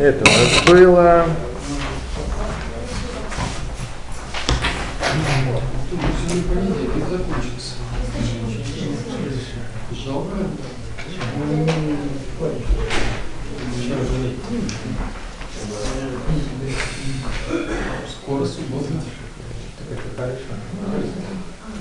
Это 0.00 0.24
у 0.24 0.32
нас 0.32 0.64
было... 0.66 1.26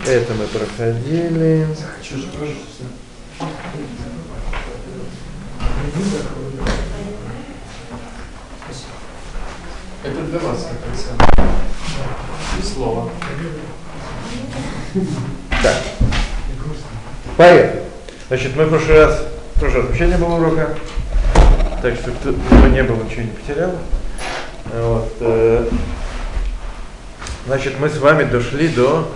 Это 0.06 0.34
мы 0.34 0.46
проходили. 0.48 1.68
Че 2.04 2.18
же 2.18 2.28
пожалуйста? 2.28 2.84
Это 10.02 10.22
для 10.22 10.40
вас, 10.40 10.68
Александр. 10.88 11.26
И 12.58 12.64
слово. 12.64 13.10
Так. 15.62 15.76
Поехали. 17.36 17.84
Значит, 18.30 18.56
мы 18.56 18.66
в 18.66 18.70
прошлый 18.70 19.06
раз, 19.06 19.26
раз 19.62 19.74
вообще 19.74 20.08
не 20.08 20.18
было 20.18 20.36
урока. 20.36 20.78
Так 21.82 21.96
что 21.96 22.12
кто, 22.12 22.34
кто 22.34 22.68
не 22.68 22.84
был, 22.84 22.96
ничего 23.04 23.24
не 23.24 23.32
потерял. 23.32 23.72
Вот, 24.74 25.14
э, 25.20 25.70
значит, 27.48 27.80
мы 27.80 27.90
с 27.90 27.98
вами 27.98 28.24
дошли 28.24 28.68
до 28.70 29.12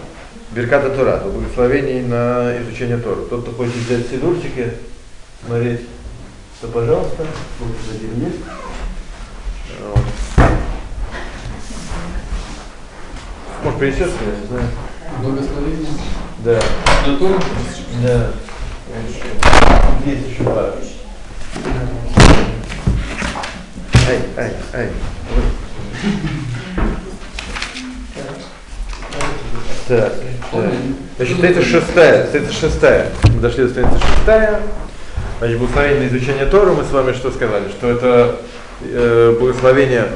Берката 0.52 0.90
Тура, 0.90 1.18
до 1.18 1.30
благословений 1.30 2.02
на 2.02 2.62
изучение 2.62 2.98
Тора. 2.98 3.22
Тот, 3.30 3.44
кто 3.44 3.52
хочет 3.52 3.76
взять 3.76 4.10
сидурчики, 4.10 4.74
смотреть, 5.46 5.82
то 6.62 6.68
пожалуйста, 6.68 7.26
вот 7.60 7.76
один 7.94 8.26
есть. 8.26 8.40
Вот. 9.82 10.03
Может, 13.64 13.80
принесешь 13.80 14.12
мне, 14.22 14.42
не 14.42 14.48
знаю. 14.48 14.68
Благословение. 15.22 15.90
Да. 16.40 16.60
На 17.08 17.18
Тору? 17.18 17.40
Да. 18.04 18.32
Есть 20.06 20.30
еще 20.30 20.44
пара. 20.44 20.74
Ай, 24.10 24.20
ай, 24.38 24.52
ай. 24.74 24.90
Так, 29.88 30.14
так. 30.52 30.72
Значит, 31.18 31.38
страница 31.38 31.62
шестая, 31.62 32.28
страница 32.28 32.54
шестая. 32.54 33.10
Мы 33.34 33.40
дошли 33.40 33.64
до 33.64 33.70
страницы 33.70 34.06
шестая. 34.16 34.62
Значит, 35.40 35.58
благословение 35.60 36.02
на 36.02 36.08
изучение 36.08 36.46
Тора. 36.48 36.74
Мы 36.74 36.84
с 36.84 36.92
вами 36.92 37.14
что 37.14 37.32
сказали? 37.32 37.70
Что 37.70 37.92
это 37.92 38.40
э, 38.82 39.38
благословение, 39.40 40.08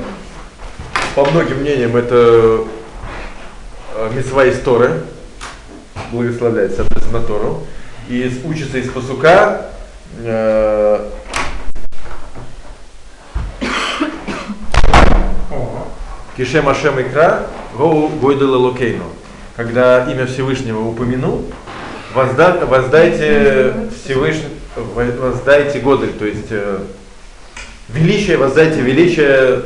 по 1.15 1.23
многим 1.25 1.61
мнениям, 1.61 1.95
это 1.95 2.65
митцва 4.13 4.45
из 4.45 4.59
Торы, 4.59 5.01
благословляет, 6.11 6.75
соответственно, 6.75 7.21
Тору. 7.21 7.65
И 8.09 8.41
учится 8.45 8.77
из 8.77 8.89
пасука 8.89 9.67
э, 10.23 11.09
Кишем 16.37 16.69
Ашем 16.69 17.01
Икра, 17.01 17.47
Гоу 17.75 18.09
Гойдела 18.09 18.57
Локейну. 18.57 19.05
Когда 19.55 20.09
имя 20.11 20.27
Всевышнего 20.27 20.81
упомянул, 20.87 21.45
возда- 22.13 22.65
воздайте 22.65 23.73
Всевышний, 24.03 24.49
воздайте 24.75 25.79
Годель, 25.79 26.13
то 26.13 26.25
есть 26.25 26.47
э, 26.51 26.79
величие, 27.89 28.37
воздайте 28.37 28.81
величие 28.81 29.63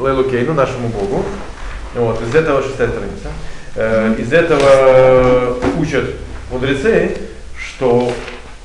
Лелукейну, 0.00 0.54
нашему 0.54 0.88
Богу. 0.88 1.24
Вот, 1.96 2.22
из 2.22 2.32
этого 2.34 2.62
шестая 2.62 2.88
страница. 2.88 3.28
Э, 3.80 4.12
из 4.18 4.32
этого 4.32 5.56
учат 5.78 6.06
мудрецы, 6.50 7.16
что 7.56 8.12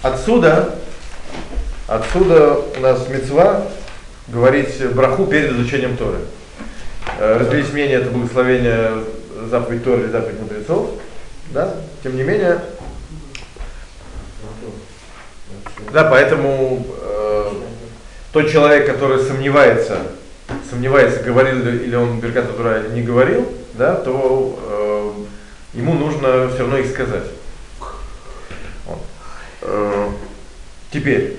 отсюда, 0.02 0.74
отсюда 1.88 2.56
у 2.76 2.80
нас 2.80 3.08
мецва 3.10 3.62
говорить 4.28 4.84
браху 4.96 5.28
перед 5.28 5.52
изучением 5.52 5.98
Торы. 5.98 6.18
Э, 7.20 7.38
Разделись 7.38 7.72
мнение, 7.72 7.98
это 7.98 8.10
благословение 8.10 9.04
заповедь 9.52 9.84
Торы 9.84 10.02
или 10.02 10.10
заповедь 10.10 10.40
мудрецов. 10.40 10.90
Да? 11.52 11.76
Тем 12.02 12.16
не 12.16 12.24
менее, 12.24 12.60
да, 15.92 16.06
поэтому 16.06 16.88
э, 17.04 17.52
тот 18.32 18.50
человек, 18.50 18.88
который 18.88 19.24
сомневается, 19.24 20.00
сомневается, 20.72 21.22
говорил 21.22 21.58
ли 21.58 21.86
или 21.86 21.96
он 21.96 22.20
Беркат 22.20 22.58
Тура 22.58 22.88
не 22.92 23.04
говорил, 23.04 23.48
да, 23.76 23.94
то 23.96 24.60
э, 24.70 24.73
ему 25.74 25.94
нужно 25.94 26.50
все 26.50 26.60
равно 26.60 26.78
их 26.78 26.90
сказать. 26.90 27.26
Вот. 28.86 29.00
Э, 29.62 30.10
теперь, 30.92 31.38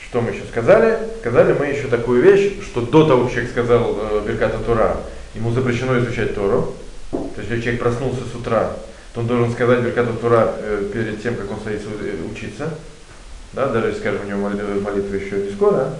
что 0.00 0.20
мы 0.20 0.30
еще 0.30 0.44
сказали? 0.50 0.98
Сказали 1.20 1.54
мы 1.58 1.66
еще 1.66 1.88
такую 1.88 2.22
вещь, 2.22 2.62
что 2.62 2.80
до 2.80 3.06
того, 3.06 3.24
как 3.24 3.32
человек 3.32 3.50
сказал 3.50 3.96
э, 3.98 4.22
Берката 4.26 4.58
Тура, 4.58 4.98
ему 5.34 5.50
запрещено 5.50 5.98
изучать 5.98 6.34
Тору. 6.34 6.74
То 7.10 7.18
есть, 7.38 7.50
если 7.50 7.62
человек 7.62 7.80
проснулся 7.82 8.22
с 8.30 8.34
утра, 8.34 8.76
то 9.12 9.20
он 9.20 9.26
должен 9.26 9.52
сказать 9.52 9.80
Берката 9.80 10.12
Тура 10.12 10.54
э, 10.58 10.90
перед 10.92 11.22
тем, 11.22 11.36
как 11.36 11.50
он 11.50 11.58
садится 11.62 11.88
учиться. 12.30 12.70
Да, 13.52 13.68
даже 13.68 13.94
скажем, 13.94 14.22
у 14.24 14.28
него 14.28 14.48
молитва, 14.80 15.14
еще 15.14 15.36
не 15.36 15.52
скоро, 15.52 15.94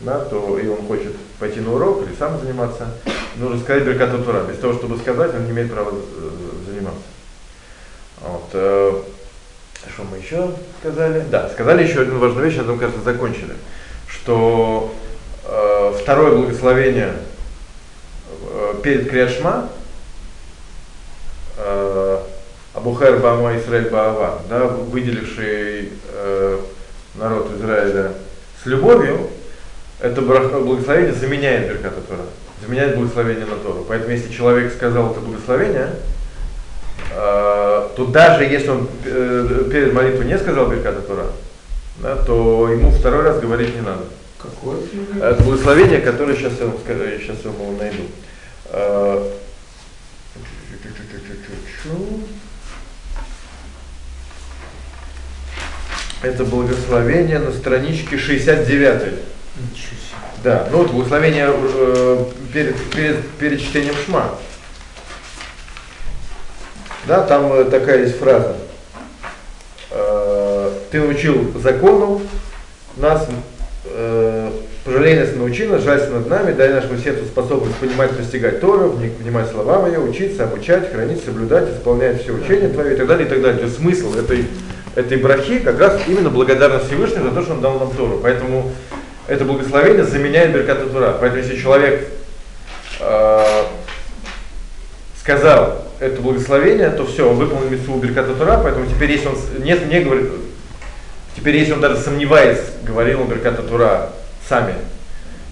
да, 0.00 0.18
то 0.24 0.58
и 0.58 0.66
он 0.66 0.84
хочет 0.86 1.14
пойти 1.38 1.60
на 1.60 1.72
урок 1.72 2.02
или 2.02 2.14
сам 2.18 2.40
заниматься, 2.40 2.88
нужно 3.36 3.60
сказать 3.60 3.84
Берката 3.84 4.18
Тура. 4.18 4.42
Без 4.42 4.58
того, 4.58 4.74
чтобы 4.74 4.98
сказать, 4.98 5.32
он 5.34 5.44
не 5.44 5.52
имеет 5.52 5.72
права. 5.72 5.92
Вот, 8.20 8.48
э, 8.52 9.02
что 9.92 10.02
мы 10.04 10.18
еще 10.18 10.50
сказали? 10.80 11.24
Да, 11.30 11.48
сказали 11.48 11.84
еще 11.84 12.02
одну 12.02 12.18
важную 12.18 12.46
вещь, 12.46 12.56
на 12.56 12.62
этом, 12.62 12.78
кажется, 12.78 13.02
закончили. 13.02 13.54
Что 14.06 14.94
э, 15.44 15.94
второе 16.00 16.36
благословение 16.36 17.12
э, 18.42 18.74
перед 18.82 19.08
Криашма 19.08 19.68
э, 21.58 22.18
Абухер 22.74 23.18
Бама 23.18 23.56
Исраэль 23.58 23.90
Баава, 23.90 24.42
да, 24.48 24.66
выделивший 24.66 25.92
э, 26.12 26.60
народ 27.14 27.50
Израиля 27.56 28.12
с 28.62 28.66
любовью, 28.66 29.30
это 30.00 30.22
благословение 30.22 31.12
заменяет 31.12 31.68
Берката 31.68 32.00
Тора, 32.02 32.22
заменяет 32.64 32.96
благословение 32.96 33.46
на 33.46 33.56
Тору. 33.56 33.84
Поэтому 33.88 34.12
если 34.12 34.32
человек 34.32 34.72
сказал 34.72 35.10
это 35.10 35.20
благословение, 35.20 35.90
э, 37.10 37.57
то 37.82 38.06
даже 38.06 38.44
если 38.44 38.68
он 38.68 38.88
э, 39.04 39.64
перед 39.70 39.92
молитвой 39.92 40.26
не 40.26 40.38
сказал 40.38 40.68
Берката 40.68 41.00
Тора, 41.00 41.26
да, 41.98 42.16
то 42.16 42.68
ему 42.70 42.90
второй 42.90 43.22
раз 43.24 43.40
говорить 43.40 43.74
не 43.74 43.82
надо. 43.82 44.04
Какое? 44.40 44.78
Это 45.20 45.42
благословение, 45.42 46.00
которое 46.00 46.36
сейчас 46.36 46.52
я 46.60 46.66
вам, 46.66 46.76
ска- 46.76 47.20
сейчас 47.20 47.38
я 47.44 47.50
вам 47.50 47.76
найду. 47.76 48.02
Э. 48.66 49.32
Это 56.22 56.44
благословение 56.44 57.38
на 57.38 57.52
страничке 57.52 58.18
69. 58.18 58.94
Ничего 58.94 59.12
себе. 59.76 60.18
Да, 60.42 60.68
ну 60.70 60.78
вот 60.78 60.90
благословение 60.90 61.48
э, 61.50 62.24
перед, 62.52 62.76
перед, 62.90 63.28
перед 63.38 63.60
чтением 63.60 63.94
шма. 64.04 64.36
Да, 67.08 67.22
там 67.22 67.50
э, 67.54 67.64
такая 67.64 68.02
есть 68.02 68.18
фраза. 68.18 68.54
Э, 69.90 70.70
ты 70.90 71.00
научил 71.00 71.58
закону, 71.58 72.20
нас 72.98 73.26
э, 73.86 74.50
пожалей 74.84 75.18
нас 75.18 75.32
и 75.32 75.36
научи 75.36 75.64
нас, 75.64 75.82
жалься 75.84 76.10
над 76.10 76.28
нами, 76.28 76.52
дай 76.52 76.68
нашему 76.68 76.98
сердцу 76.98 77.24
способность 77.24 77.76
понимать, 77.76 78.10
постигать 78.10 78.60
Тору, 78.60 78.90
внимать 78.90 79.50
словам 79.50 79.86
ее, 79.86 80.00
учиться, 80.00 80.44
обучать, 80.44 80.92
хранить, 80.92 81.24
соблюдать, 81.24 81.70
исполнять 81.70 82.22
все 82.22 82.32
учения 82.32 82.68
твои 82.68 82.92
и 82.92 82.96
так 82.96 83.06
далее, 83.06 83.26
и 83.26 83.30
так 83.30 83.40
далее. 83.40 83.58
То 83.58 83.64
есть 83.64 83.78
смысл 83.78 84.14
этой, 84.14 84.44
этой 84.94 85.16
брахи 85.16 85.60
как 85.60 85.80
раз 85.80 85.98
именно 86.06 86.28
благодарность 86.28 86.88
Всевышнему 86.88 87.30
за 87.30 87.34
то, 87.36 87.42
что 87.42 87.54
он 87.54 87.62
дал 87.62 87.78
нам 87.78 87.90
Тору. 87.92 88.20
Поэтому 88.22 88.70
это 89.28 89.46
благословение 89.46 90.04
заменяет 90.04 90.52
Берката 90.52 90.84
Тура. 90.84 91.16
Поэтому 91.18 91.42
если 91.42 91.56
человек 91.56 92.06
э, 93.00 93.44
сказал 95.22 95.87
это 96.00 96.20
благословение, 96.22 96.90
то 96.90 97.04
все, 97.06 97.28
он 97.28 97.36
выполнил 97.36 97.70
митцву 97.70 97.98
Берката 97.98 98.34
Тура, 98.34 98.60
поэтому 98.62 98.86
теперь 98.86 99.10
если 99.12 99.28
он 99.28 99.36
нет, 99.62 99.86
не 99.88 100.00
говорит, 100.00 100.30
теперь 101.36 101.56
если 101.56 101.72
он 101.72 101.80
даже 101.80 101.96
сомневается, 101.96 102.64
говорил 102.84 103.22
он 103.22 103.28
Берката 103.28 103.62
Тура 103.62 104.10
сами 104.48 104.74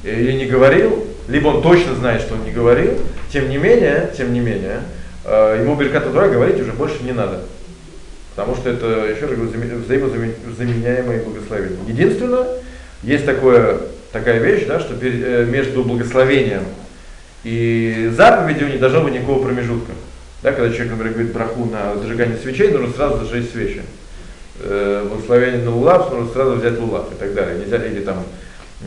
или 0.05 0.33
не 0.33 0.47
говорил, 0.47 1.07
либо 1.29 1.49
он 1.49 1.63
точно 1.63 1.95
знает, 1.95 2.23
что 2.23 2.35
он 2.35 2.45
не 2.45 2.53
говорил, 2.53 2.99
тем 3.33 3.49
не 3.49 3.59
менее, 3.59 4.11
тем 4.17 4.33
не 4.33 4.41
менее, 4.41 4.83
э, 5.25 5.59
ему 5.61 5.75
Берката 5.75 6.11
Тура 6.11 6.29
говорить 6.29 6.61
уже 6.61 6.73
больше 6.73 7.03
не 7.03 7.13
надо. 7.13 7.41
Потому 8.37 8.55
что 8.55 8.71
это, 8.71 8.87
еще 9.07 9.27
раз 9.27 9.37
говорю, 9.37 9.51
взаимо- 9.51 9.85
взаимозаменяемые 9.85 11.21
благословения. 11.23 11.79
Единственное, 11.89 12.47
есть 13.03 13.25
такое, 13.25 13.79
такая 14.13 14.39
вещь, 14.39 14.67
да, 14.67 14.79
что 14.79 14.95
э, 15.01 15.47
между 15.47 15.83
благословением 15.83 16.63
и 17.43 18.11
заповедью 18.15 18.69
не 18.69 18.79
должно 18.79 19.01
быть 19.03 19.15
никакого 19.15 19.43
промежутка. 19.43 19.93
Да, 20.47 20.53
когда 20.53 20.73
человек, 20.73 20.93
например, 20.93 21.13
говорит 21.15 21.33
браху 21.33 21.65
на 21.65 21.97
зажигание 21.97 22.39
свечей, 22.39 22.71
нужно 22.71 22.95
сразу 22.95 23.25
зажечь 23.25 23.51
свечи. 23.51 23.83
Э, 24.61 25.05
благословение 25.09 25.65
на 25.65 25.73
лулав, 25.73 26.13
нужно 26.13 26.33
сразу 26.33 26.53
взять 26.53 26.79
лулав 26.79 27.11
и 27.11 27.17
так 27.17 27.35
далее. 27.35 27.59
Нельзя, 27.59 27.85
или 27.85 27.99
там 28.05 28.23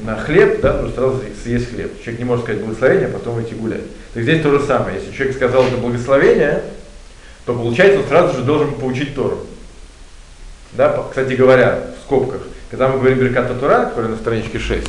на 0.05 0.15
хлеб, 0.15 0.61
да, 0.61 0.77
нужно 0.77 0.95
сразу 0.95 1.21
съесть 1.43 1.71
хлеб. 1.71 2.01
Человек 2.01 2.19
не 2.19 2.25
может 2.25 2.45
сказать 2.45 2.61
благословение, 2.61 3.07
а 3.07 3.11
потом 3.11 3.41
идти 3.41 3.55
гулять. 3.55 3.81
Так 4.13 4.23
здесь 4.23 4.41
то 4.41 4.57
же 4.57 4.65
самое. 4.65 4.99
Если 4.99 5.11
человек 5.11 5.35
сказал 5.35 5.65
это 5.65 5.75
благословение, 5.75 6.63
то 7.45 7.53
получается 7.53 7.99
он 7.99 8.07
сразу 8.07 8.37
же 8.37 8.43
должен 8.45 8.75
получить 8.75 9.13
Тору. 9.13 9.39
Да, 10.71 11.07
кстати 11.09 11.33
говоря, 11.33 11.87
в 11.99 12.05
скобках, 12.05 12.39
когда 12.71 12.87
мы 12.87 12.99
говорим 12.99 13.19
Берката 13.19 13.53
Тура, 13.55 13.83
который 13.83 14.11
на 14.11 14.15
страничке 14.15 14.59
6, 14.59 14.87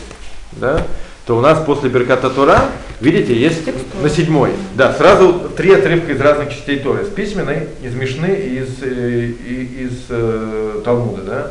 да, 0.52 0.86
то 1.30 1.36
у 1.36 1.40
нас 1.40 1.60
после 1.64 1.88
Берката 1.90 2.28
Тура, 2.28 2.60
видите, 3.00 3.40
есть 3.40 3.60
на 4.02 4.08
седьмой, 4.08 4.50
да, 4.74 4.92
сразу 4.92 5.48
три 5.56 5.72
отрывка 5.72 6.10
из 6.10 6.20
разных 6.20 6.50
частей 6.50 6.80
Торы, 6.80 7.04
из 7.04 7.08
письменной, 7.08 7.68
из 7.84 7.94
Мишны 7.94 8.34
и 8.34 8.58
из, 8.58 8.82
э, 8.82 9.26
и, 9.26 9.84
из 9.84 10.06
э, 10.08 10.80
Талмуда, 10.84 11.22
да, 11.22 11.50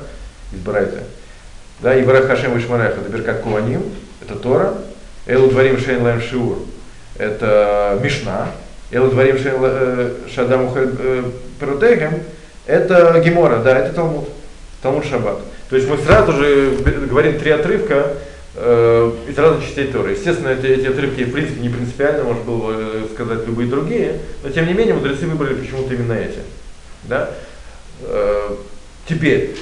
из 0.52 0.60
Барайта. 0.60 1.04
Да, 1.80 1.96
и 1.96 2.04
Барах 2.04 2.28
Хашем 2.28 2.58
Вишмарех, 2.58 2.98
это 2.98 3.10
Беркат 3.10 3.40
Куаним, 3.40 3.84
это 4.22 4.36
Тора, 4.36 4.74
Элу 5.26 5.48
Дворим 5.48 5.80
Шейн 5.80 6.04
Лайм 6.04 6.22
Шиур, 6.22 6.58
это 7.18 7.98
Мишна, 8.04 8.48
Элу 8.92 9.10
Дворим 9.10 9.38
Шейн 9.38 9.56
э, 9.62 10.12
Шадаму 10.36 10.74
э, 10.76 11.24
Перутегем, 11.58 12.24
это 12.66 13.22
Гемора, 13.24 13.60
да, 13.60 13.80
это 13.80 13.94
Талмуд, 13.94 14.28
Талмуд 14.82 15.06
Шаббат. 15.06 15.40
То 15.70 15.78
есть 15.78 15.88
мы 15.88 15.98
сразу 16.00 16.34
же 16.34 16.74
говорим 17.10 17.40
три 17.40 17.52
отрывка 17.52 18.18
э, 18.56 19.12
из 19.28 19.38
разных 19.38 19.66
частей 19.66 19.88
Торы. 19.88 20.12
Естественно, 20.12 20.50
эти, 20.50 20.66
эти 20.66 20.88
отрывки 20.88 21.24
в 21.24 21.32
принципе 21.32 21.62
не 21.62 21.70
принципиально, 21.70 22.24
можно 22.24 22.44
было 22.44 22.72
бы 22.72 23.10
сказать 23.14 23.46
любые 23.48 23.70
другие, 23.70 24.20
но 24.44 24.50
тем 24.50 24.68
не 24.68 24.74
менее 24.74 24.96
мудрецы 24.96 25.26
выбрали 25.28 25.56
почему-то 25.56 25.94
именно 25.94 26.14
эти. 26.14 26.40
Да? 27.04 27.30
Э, 28.02 28.56
теперь, 29.08 29.56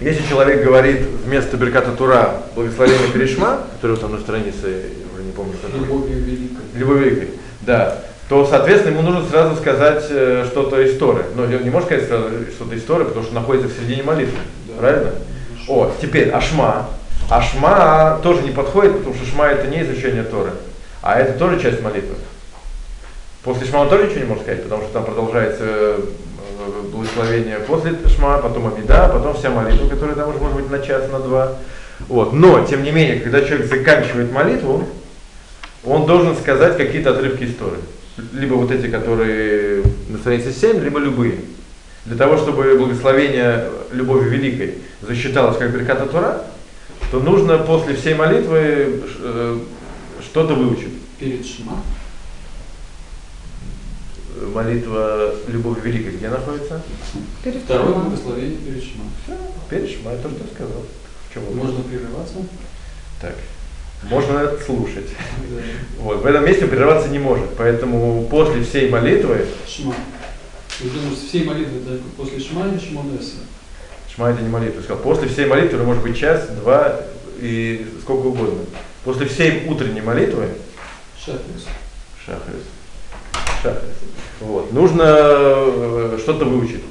если 0.00 0.26
человек 0.28 0.64
говорит 0.64 1.00
вместо 1.24 1.56
Берката 1.56 1.92
Тура 1.92 2.42
благословение 2.54 3.08
Перешма, 3.12 3.60
который 3.74 3.96
там 3.96 4.12
на 4.12 4.20
странице, 4.20 4.66
я 4.66 5.14
уже 5.14 5.24
не 5.24 5.32
помню, 5.32 5.54
как 5.60 5.72
Любовью 5.72 6.18
великой. 6.18 6.64
Любовью 6.74 7.04
великой, 7.04 7.28
да, 7.62 8.04
то, 8.28 8.46
соответственно, 8.46 8.94
ему 8.94 9.02
нужно 9.02 9.28
сразу 9.28 9.56
сказать 9.56 10.06
э, 10.08 10.46
что-то 10.50 10.80
из 10.80 10.96
Торы. 10.96 11.26
Но 11.36 11.44
не 11.46 11.70
может 11.70 11.88
сказать 11.88 12.08
сразу 12.08 12.28
что-то 12.54 12.74
из 12.74 12.82
Торы, 12.82 13.04
потому 13.04 13.24
что 13.24 13.34
находится 13.34 13.68
в 13.68 13.72
середине 13.72 14.02
молитвы. 14.02 14.38
Да. 14.68 14.74
Правильно? 14.78 15.10
О, 15.68 15.92
теперь 16.00 16.30
Ашма. 16.30 16.88
Ашма 17.30 18.20
тоже 18.22 18.42
не 18.42 18.50
подходит, 18.50 18.98
потому 18.98 19.14
что 19.14 19.26
Шма 19.26 19.46
это 19.46 19.66
не 19.68 19.82
изучение 19.82 20.24
Торы, 20.24 20.52
а 21.02 21.18
это 21.18 21.38
тоже 21.38 21.60
часть 21.60 21.82
молитвы. 21.82 22.14
После 23.42 23.66
Шма 23.66 23.78
он 23.78 23.88
тоже 23.88 24.04
ничего 24.04 24.20
не 24.20 24.26
может 24.26 24.42
сказать, 24.42 24.62
потому 24.62 24.82
что 24.82 24.92
там 24.92 25.04
продолжается 25.04 25.64
э, 25.64 25.98
благословение 26.90 27.58
после 27.60 27.96
Шма, 28.08 28.38
потом 28.38 28.68
Амида, 28.68 29.10
потом 29.12 29.34
вся 29.34 29.50
молитва, 29.50 29.88
которая 29.88 30.16
там 30.16 30.30
уже 30.30 30.38
может 30.38 30.56
быть 30.56 30.70
на 30.70 30.80
час, 30.80 31.10
на 31.10 31.18
два. 31.18 31.52
Вот. 32.08 32.32
Но, 32.32 32.64
тем 32.64 32.82
не 32.82 32.90
менее, 32.90 33.20
когда 33.20 33.42
человек 33.42 33.66
заканчивает 33.66 34.32
молитву, 34.32 34.84
он 35.84 36.06
должен 36.06 36.36
сказать 36.36 36.76
какие-то 36.76 37.10
отрывки 37.10 37.44
истории. 37.44 37.80
Либо 38.32 38.54
вот 38.54 38.70
эти, 38.70 38.86
которые 38.88 39.82
на 40.08 40.18
странице 40.18 40.52
7, 40.52 40.82
либо 40.82 40.98
любые. 40.98 41.36
Для 42.04 42.16
того, 42.16 42.36
чтобы 42.36 42.76
благословение 42.76 43.64
любови 43.92 44.28
великой 44.28 44.74
засчиталось 45.02 45.56
как 45.56 45.70
Берката 45.70 46.06
Тура, 46.06 46.44
то 47.14 47.20
нужно 47.20 47.58
после 47.58 47.94
всей 47.94 48.14
молитвы 48.14 49.00
э, 49.20 49.58
что-то 50.20 50.54
выучить. 50.54 50.94
Перед 51.20 51.46
Шма. 51.46 51.80
Молитва 54.52 55.32
любови 55.46 55.80
великой 55.84 56.16
где 56.16 56.28
находится? 56.28 56.82
Перед 57.44 57.62
Второе 57.62 57.94
благословение 57.94 58.58
перед 58.58 58.82
Шма. 58.82 59.04
Все, 59.22 59.36
перед 59.70 59.88
Шма, 59.88 60.10
я 60.10 60.18
тоже 60.18 60.34
сказал. 60.52 60.82
В 61.30 61.32
чем 61.32 61.56
Можно 61.56 61.84
прерываться? 61.84 62.34
Так. 63.20 63.36
Можно 64.10 64.38
это 64.38 64.64
слушать. 64.64 65.10
Вот, 66.00 66.20
в 66.20 66.26
этом 66.26 66.44
месте 66.44 66.66
прерываться 66.66 67.08
не 67.10 67.20
может. 67.20 67.50
Поэтому 67.56 68.26
после 68.28 68.64
всей 68.64 68.90
молитвы... 68.90 69.46
Шма. 69.68 69.94
Уже 70.80 71.14
всей 71.14 71.44
молитвы, 71.44 71.78
это 71.78 72.02
после 72.16 72.40
Шма 72.40 72.66
или 72.66 72.80
Шмонеса? 72.80 73.36
Шма 74.14 74.30
это 74.30 74.42
не 74.42 74.48
молитва. 74.48 74.80
Сказал, 74.80 75.02
после 75.02 75.28
всей 75.28 75.46
молитвы, 75.46 75.82
может 75.82 76.02
быть 76.02 76.16
час, 76.16 76.46
два 76.62 77.00
и 77.40 77.86
сколько 78.02 78.26
угодно. 78.26 78.60
После 79.04 79.26
всей 79.26 79.66
утренней 79.68 80.02
молитвы... 80.02 80.48
Шахрис. 81.18 81.66
Шахрис. 82.24 82.62
Шахрис. 83.62 83.94
Вот. 84.40 84.72
Нужно 84.72 85.04
э, 85.06 86.18
что-то 86.22 86.44
выучить. 86.44 86.84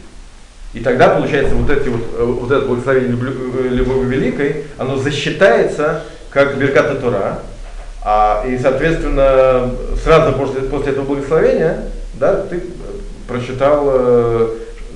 И 0.74 0.80
тогда, 0.80 1.10
получается, 1.10 1.56
вот, 1.56 1.70
эти 1.70 1.88
вот, 1.88 2.02
э, 2.18 2.24
вот 2.24 2.52
это 2.52 2.66
благословение 2.66 3.12
э, 3.12 3.68
любовью 3.70 4.10
великой, 4.10 4.66
оно 4.78 4.98
засчитается 4.98 6.04
как 6.30 6.58
Берката 6.58 6.96
Тура, 6.96 7.40
а, 8.02 8.44
и, 8.46 8.58
соответственно, 8.58 9.72
сразу 10.04 10.34
после, 10.36 10.64
после 10.64 10.92
этого 10.92 11.06
благословения, 11.06 11.90
да, 12.16 12.44
ты 12.44 12.64
прочитал, 13.28 13.86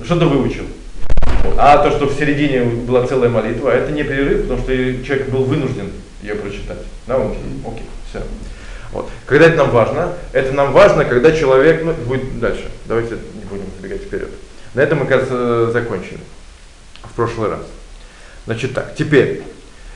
что-то 0.04 0.26
выучил. 0.26 0.64
А 1.56 1.78
то, 1.78 1.90
что 1.90 2.06
в 2.06 2.14
середине 2.14 2.62
была 2.62 3.06
целая 3.06 3.28
молитва, 3.28 3.70
это 3.70 3.92
не 3.92 4.04
перерыв, 4.04 4.42
потому 4.42 4.60
что 4.60 4.72
человек 5.04 5.28
был 5.28 5.44
вынужден 5.44 5.90
ее 6.22 6.34
прочитать. 6.34 6.78
Да, 7.06 7.18
он, 7.18 7.34
окей, 7.66 7.86
все. 8.08 8.22
Вот. 8.92 9.08
Когда 9.26 9.46
это 9.46 9.56
нам 9.56 9.70
важно? 9.70 10.14
Это 10.32 10.52
нам 10.52 10.72
важно, 10.72 11.04
когда 11.04 11.32
человек, 11.32 11.82
ну, 11.84 11.92
будет 11.92 12.38
дальше. 12.40 12.70
Давайте 12.86 13.16
не 13.34 13.44
будем 13.50 13.64
забегать 13.80 14.02
вперед. 14.02 14.30
На 14.74 14.80
этом 14.80 14.98
мы, 14.98 15.06
кажется, 15.06 15.70
закончили 15.70 16.20
в 17.02 17.14
прошлый 17.14 17.50
раз. 17.50 17.62
Значит 18.46 18.74
так, 18.74 18.94
теперь 18.96 19.42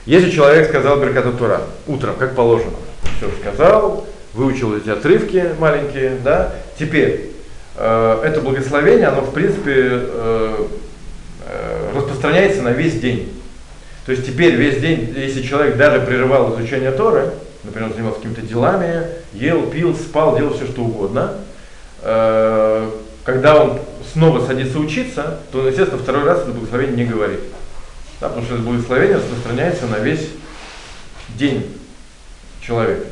если 0.04 0.30
человек 0.30 0.68
сказал 0.68 0.98
Берката 0.98 1.30
Тура 1.30 1.60
утром, 1.86 2.16
как 2.16 2.34
положено, 2.34 2.72
все 3.18 3.30
сказал, 3.40 4.04
выучил 4.32 4.76
эти 4.76 4.90
отрывки 4.90 5.54
маленькие, 5.60 6.16
да, 6.24 6.54
теперь 6.76 7.30
э, 7.76 8.20
это 8.24 8.40
благословение, 8.40 9.06
оно 9.06 9.20
в 9.20 9.32
принципе 9.32 9.74
э, 9.76 10.08
э, 10.12 10.66
распространяется 11.94 12.62
на 12.62 12.70
весь 12.70 13.00
день. 13.00 13.32
То 14.06 14.12
есть 14.12 14.26
теперь 14.26 14.54
весь 14.54 14.80
день, 14.80 15.14
если 15.16 15.42
человек 15.42 15.76
даже 15.76 16.04
прерывал 16.04 16.54
изучение 16.54 16.90
Торы, 16.90 17.30
например, 17.62 17.88
он 17.88 17.94
занимался 17.94 18.18
какими-то 18.18 18.42
делами, 18.42 19.06
ел, 19.32 19.66
пил, 19.70 19.94
спал, 19.94 20.36
делал 20.36 20.54
все 20.54 20.66
что 20.66 20.82
угодно, 20.82 21.34
э, 22.02 22.90
когда 23.24 23.62
он 23.62 23.78
снова 24.12 24.44
садится 24.44 24.78
учиться, 24.78 25.40
то 25.52 25.66
естественно, 25.66 26.02
второй 26.02 26.24
раз 26.24 26.42
это 26.42 26.50
благословение 26.50 26.96
не 26.96 27.04
говорит. 27.04 27.40
Да, 28.20 28.28
потому 28.28 28.44
что 28.44 28.54
это 28.56 28.64
благословение 28.64 29.16
распространяется 29.16 29.86
на 29.86 29.96
весь 29.96 30.28
день 31.36 31.76
человека. 32.60 33.06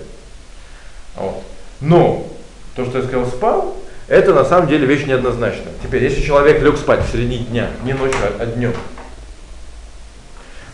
Вот. 1.17 1.43
Но 1.81 2.29
то, 2.75 2.85
что 2.85 2.99
я 2.99 3.05
сказал, 3.05 3.27
спал, 3.27 3.77
это 4.11 4.35
на 4.35 4.45
самом 4.45 4.67
деле 4.67 4.87
вещь 4.87 5.07
неоднозначная. 5.07 5.73
Теперь, 5.83 6.03
если 6.03 6.21
человек 6.21 6.61
лег 6.63 6.77
спать 6.77 7.07
в 7.07 7.13
середине 7.13 7.45
дня, 7.45 7.71
не 7.85 7.93
ночью, 7.93 8.19
а, 8.41 8.45
днем, 8.45 8.73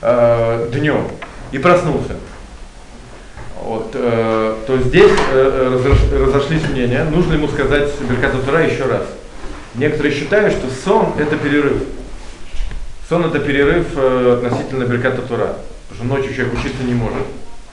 э, 0.00 0.70
днем, 0.72 1.06
и 1.52 1.58
проснулся, 1.58 2.16
вот, 3.62 3.90
э, 3.92 4.56
то 4.66 4.78
здесь 4.78 5.12
э, 5.32 6.24
разошлись 6.24 6.66
мнения, 6.66 7.04
нужно 7.04 7.34
ему 7.34 7.46
сказать 7.48 7.90
Беркат 8.08 8.42
Тура 8.42 8.66
еще 8.66 8.84
раз. 8.84 9.02
Некоторые 9.74 10.14
считают, 10.14 10.54
что 10.54 10.68
сон 10.70 11.12
это 11.18 11.36
перерыв. 11.36 11.82
Сон 13.06 13.26
это 13.26 13.38
перерыв 13.38 13.86
э, 13.96 14.40
относительно 14.42 14.84
Берката 14.84 15.20
Тура. 15.20 15.56
Потому 15.88 15.94
что 15.94 16.04
ночью 16.04 16.34
человек 16.34 16.58
учиться 16.58 16.82
не 16.84 16.94
может. 16.94 17.22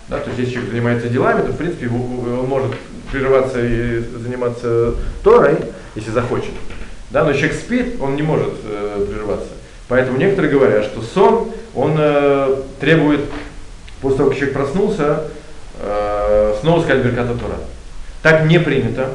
Да, 0.10 0.20
то 0.20 0.30
есть 0.30 0.40
если 0.40 0.54
человек 0.54 0.72
занимается 0.72 1.10
делами, 1.10 1.42
то 1.42 1.54
в 1.54 1.58
принципе 1.58 1.88
он 1.88 2.46
может 2.48 2.72
прерываться 3.12 3.60
и 3.64 4.00
заниматься 4.22 4.96
Торой, 5.24 5.58
если 5.96 6.12
захочет. 6.12 6.52
Да, 7.12 7.24
но 7.24 7.34
человек 7.34 7.54
спит, 7.54 7.96
он 8.02 8.16
не 8.16 8.24
может 8.24 8.54
э, 8.66 9.06
прерываться. 9.10 9.50
Поэтому 9.88 10.18
некоторые 10.18 10.52
говорят, 10.52 10.86
что 10.86 11.02
сон, 11.02 11.52
он 11.76 11.96
э, 11.98 12.62
требует, 12.80 13.22
после 14.02 14.18
того, 14.18 14.30
как 14.30 14.40
человек 14.40 14.58
проснулся, 14.58 15.24
э, 15.80 16.56
снова 16.62 16.82
сказать 16.82 17.04
Берката 17.04 17.36
Тора. 17.36 17.58
Так 18.24 18.46
не 18.46 18.60
принято. 18.60 19.10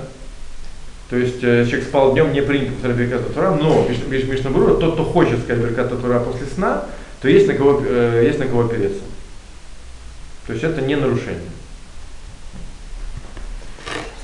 То 1.11 1.17
есть 1.17 1.43
э, 1.43 1.65
человек 1.65 1.89
спал 1.89 2.13
днем, 2.13 2.33
не 2.33 2.43
принято 2.43 2.73
повторять 2.73 2.97
Беркат 2.99 3.35
Тура, 3.35 3.51
но 3.51 3.87
Мишна 4.09 4.51
Брура, 4.51 4.75
тот, 4.75 4.95
кто 4.95 5.05
хочет 5.05 5.41
сказать 5.41 5.65
Беркат 5.65 6.01
Тура 6.01 6.21
после 6.21 6.47
сна, 6.47 6.85
то 7.23 7.29
есть 7.29 7.47
на 7.47 7.55
кого, 7.55 7.83
э, 7.85 8.25
есть 8.27 8.39
на 8.39 8.47
кого 8.47 8.67
опереться. 8.67 9.01
То 10.49 10.55
есть 10.55 10.65
это 10.65 10.81
не 10.81 10.97
нарушение. 10.97 11.51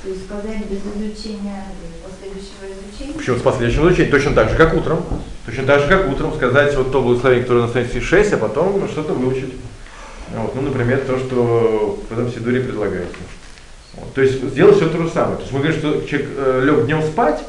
То 0.02 0.08
есть 0.08 0.24
сказать 0.24 0.64
без 0.70 0.78
изучения, 0.78 1.66
без 1.82 2.10
последующего 2.10 2.64
изучения? 2.64 3.12
Почему 3.14 3.36
с 3.36 3.42
последующим 3.42 3.86
изучением? 3.86 4.10
Точно 4.10 4.34
так 4.34 4.48
же, 4.48 4.56
как 4.56 4.72
утром. 4.72 5.04
Точно 5.44 5.64
так 5.66 5.82
же, 5.82 5.86
как 5.86 6.10
утром 6.10 6.34
сказать 6.34 6.74
вот 6.76 6.90
то 6.92 7.02
благословение, 7.02 7.42
которое 7.42 7.60
на 7.60 7.68
странице 7.68 8.00
6, 8.00 8.32
а 8.32 8.36
потом 8.38 8.88
что-то 8.88 9.12
выучить. 9.12 9.52
Вот, 10.34 10.54
ну, 10.54 10.62
например, 10.62 11.00
то, 11.06 11.18
что 11.18 12.02
в 12.08 12.12
этом 12.12 12.32
Сидуре 12.32 12.60
предлагается. 12.60 13.16
Вот, 13.92 14.14
то 14.14 14.22
есть 14.22 14.42
сделать 14.42 14.76
все 14.76 14.88
то 14.88 15.02
же 15.02 15.10
самое. 15.10 15.36
То 15.36 15.42
есть 15.42 15.52
мы 15.52 15.58
говорим, 15.60 15.78
что 15.78 16.06
человек 16.06 16.30
э, 16.38 16.62
лег 16.64 16.86
днем 16.86 17.02
спать, 17.02 17.40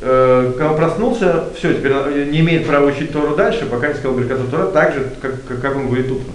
э, 0.00 0.52
когда 0.56 0.70
он 0.70 0.76
проснулся, 0.78 1.50
все, 1.54 1.74
теперь 1.74 1.92
не 2.30 2.40
имеет 2.40 2.66
права 2.66 2.86
учить 2.86 3.12
Тору 3.12 3.36
дальше, 3.36 3.66
пока 3.66 3.88
не 3.88 3.94
сказал 3.94 4.16
Беркату 4.16 4.48
Тора, 4.48 4.68
так 4.68 4.94
же, 4.94 5.12
как, 5.20 5.44
как, 5.44 5.60
как 5.60 5.76
он 5.76 5.88
говорит 5.88 6.10
утром. 6.10 6.32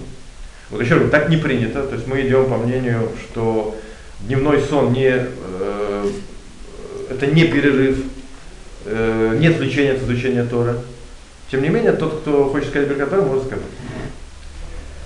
Вот 0.72 0.80
еще 0.80 0.96
раз, 0.96 1.10
так 1.10 1.28
не 1.28 1.36
принято. 1.36 1.82
То 1.82 1.94
есть 1.94 2.06
мы 2.06 2.22
идем 2.22 2.48
по 2.48 2.56
мнению, 2.56 3.10
что 3.20 3.76
дневной 4.20 4.60
сон 4.62 4.92
не, 4.92 5.10
э, 5.10 6.06
это 7.10 7.26
не 7.26 7.44
перерыв, 7.44 7.98
э, 8.86 9.36
не 9.38 9.48
отвлечение 9.48 9.92
от 9.92 10.02
изучения 10.02 10.44
Тора. 10.44 10.76
Тем 11.50 11.62
не 11.62 11.68
менее, 11.68 11.92
тот, 11.92 12.20
кто 12.20 12.48
хочет 12.48 12.70
сказать 12.70 12.88
Беркат 12.88 13.10
Тора, 13.10 13.20
может 13.20 13.44
сказать. 13.44 13.64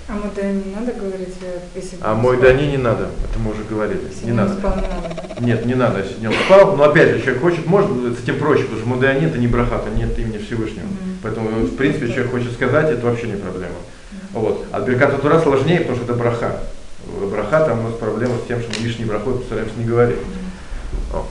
А 0.09 0.13
Мудай 0.13 0.53
не 0.53 0.73
надо 0.73 0.93
говорить, 0.93 1.35
э, 1.41 1.59
если 1.75 1.97
А 1.99 2.15
мой? 2.15 2.39
Дани 2.39 2.67
не 2.67 2.77
надо, 2.77 3.09
это 3.29 3.37
мы 3.39 3.51
уже 3.51 3.65
говорили. 3.69 3.99
Если 4.09 4.27
Не 4.27 4.31
надо. 4.31 4.53
спал, 4.53 4.77
не 4.77 4.87
надо? 4.87 5.41
Нет, 5.41 5.65
не 5.65 5.75
надо, 5.75 5.99
если 5.99 6.21
не 6.21 6.27
он 6.27 6.33
спал. 6.45 6.77
Но 6.77 6.85
опять 6.85 7.09
же, 7.09 7.19
человек 7.19 7.41
хочет, 7.41 7.65
может, 7.65 7.89
с 8.17 8.23
этим 8.23 8.39
проще, 8.39 8.63
потому 8.63 8.79
что 8.79 8.87
Мудайани 8.87 9.25
это 9.27 9.37
не 9.37 9.47
брахата, 9.47 9.89
нет 9.89 10.17
имени 10.17 10.37
Всевышнего. 10.37 10.85
Мгм. 10.85 11.17
Поэтому, 11.23 11.49
в 11.49 11.75
принципе, 11.75 12.07
человек 12.07 12.31
хочет 12.31 12.53
сказать, 12.53 12.89
это 12.89 13.05
вообще 13.05 13.27
не 13.27 13.35
проблема. 13.35 13.75
Вот. 14.39 14.65
А 14.71 14.81
Берката 14.81 15.17
Тура 15.17 15.39
сложнее, 15.39 15.79
потому 15.79 15.97
что 15.97 16.05
это 16.05 16.13
браха. 16.13 16.59
Браха, 17.31 17.65
там 17.65 17.79
у 17.79 17.83
нас 17.83 17.93
проблема 17.93 18.35
с 18.37 18.47
тем, 18.47 18.61
что 18.61 18.71
мы 18.77 18.85
лишний 18.85 19.05
брахот 19.05 19.39
постараемся 19.41 19.77
не 19.77 19.85
говорить. 19.85 20.19
О. 21.13 21.25